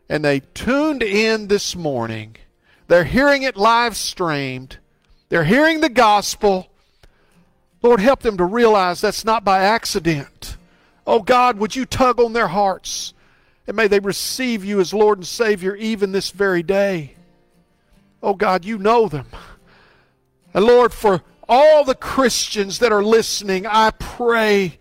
and 0.08 0.24
they 0.24 0.40
tuned 0.54 1.02
in 1.02 1.48
this 1.48 1.74
morning. 1.74 2.36
They're 2.86 3.04
hearing 3.04 3.42
it 3.42 3.56
live 3.56 3.96
streamed. 3.96 4.78
They're 5.30 5.44
hearing 5.44 5.80
the 5.80 5.88
gospel. 5.88 6.68
Lord, 7.82 8.00
help 8.00 8.20
them 8.20 8.36
to 8.36 8.44
realize 8.44 9.00
that's 9.00 9.24
not 9.24 9.44
by 9.44 9.62
accident. 9.62 10.56
Oh 11.06 11.20
God, 11.20 11.58
would 11.58 11.74
you 11.74 11.84
tug 11.84 12.20
on 12.20 12.32
their 12.32 12.48
hearts 12.48 13.14
and 13.68 13.76
may 13.76 13.86
they 13.86 14.00
receive 14.00 14.64
you 14.64 14.80
as 14.80 14.94
Lord 14.94 15.18
and 15.18 15.26
Savior 15.26 15.76
even 15.76 16.10
this 16.10 16.30
very 16.30 16.62
day. 16.62 17.14
Oh 18.22 18.34
God, 18.34 18.64
you 18.64 18.78
know 18.78 19.08
them. 19.08 19.26
And 20.54 20.64
Lord, 20.64 20.92
for 20.92 21.22
all 21.48 21.84
the 21.84 21.94
Christians 21.94 22.78
that 22.80 22.92
are 22.92 23.02
listening, 23.02 23.66
I 23.66 23.90
pray, 23.90 24.78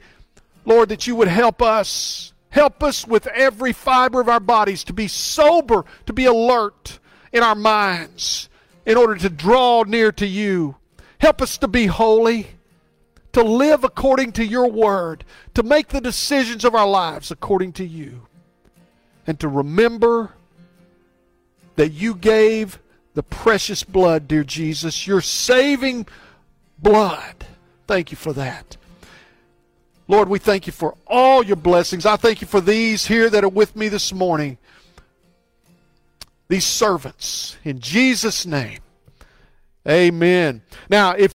Lord, 0.66 0.90
that 0.90 1.08
you 1.08 1.16
would 1.16 1.28
help 1.28 1.62
us. 1.62 2.34
Help 2.50 2.82
us 2.82 3.06
with 3.06 3.28
every 3.28 3.74
fiber 3.74 4.20
of 4.22 4.30
our 4.30 4.40
bodies 4.40 4.84
to 4.86 4.94
be 4.94 5.08
sober, 5.08 5.86
to 6.06 6.14
be 6.14 6.26
alert 6.26 7.00
in 7.32 7.44
our 7.44 7.56
minds 7.56 8.50
in 8.86 8.98
order 8.98 9.16
to 9.16 9.30
draw 9.30 9.84
near 9.84 10.12
to 10.14 10.26
you. 10.26 10.76
Help 11.20 11.42
us 11.42 11.58
to 11.58 11.68
be 11.68 11.88
holy, 11.88 12.48
to 13.34 13.44
live 13.44 13.84
according 13.84 14.32
to 14.32 14.46
your 14.46 14.72
word, 14.72 15.26
to 15.54 15.62
make 15.62 15.90
the 15.90 16.02
decisions 16.02 16.64
of 16.64 16.74
our 16.74 16.88
lives 16.88 17.30
according 17.30 17.74
to 17.74 17.86
you, 17.86 18.28
and 19.28 19.40
to 19.40 19.48
remember 19.48 20.32
that 21.76 21.92
you 21.92 22.16
gave 22.16 22.80
the 23.18 23.24
precious 23.24 23.84
blood, 23.84 24.28
dear 24.28 24.44
Jesus, 24.44 25.08
your 25.08 25.22
saving 25.22 26.06
blood. 26.78 27.48
Thank 27.88 28.12
you 28.12 28.16
for 28.16 28.32
that. 28.34 28.78
Lord, 30.08 30.30
we 30.30 30.38
thank 30.38 30.68
you 30.68 30.72
for 30.72 30.94
all 31.08 31.42
your 31.42 31.56
blessings. 31.56 32.06
I 32.06 32.16
thank 32.16 32.42
you 32.42 32.48
for 32.48 32.62
these 32.62 33.08
here 33.08 33.28
that 33.32 33.44
are 33.44 33.50
with 33.50 33.76
me 33.76 33.90
this 33.90 34.14
morning, 34.14 34.60
these 36.48 36.64
servants. 36.64 37.58
In 37.64 37.80
Jesus' 37.80 38.46
name, 38.46 38.82
amen. 39.90 40.62
Now, 40.88 41.14
if 41.14 41.26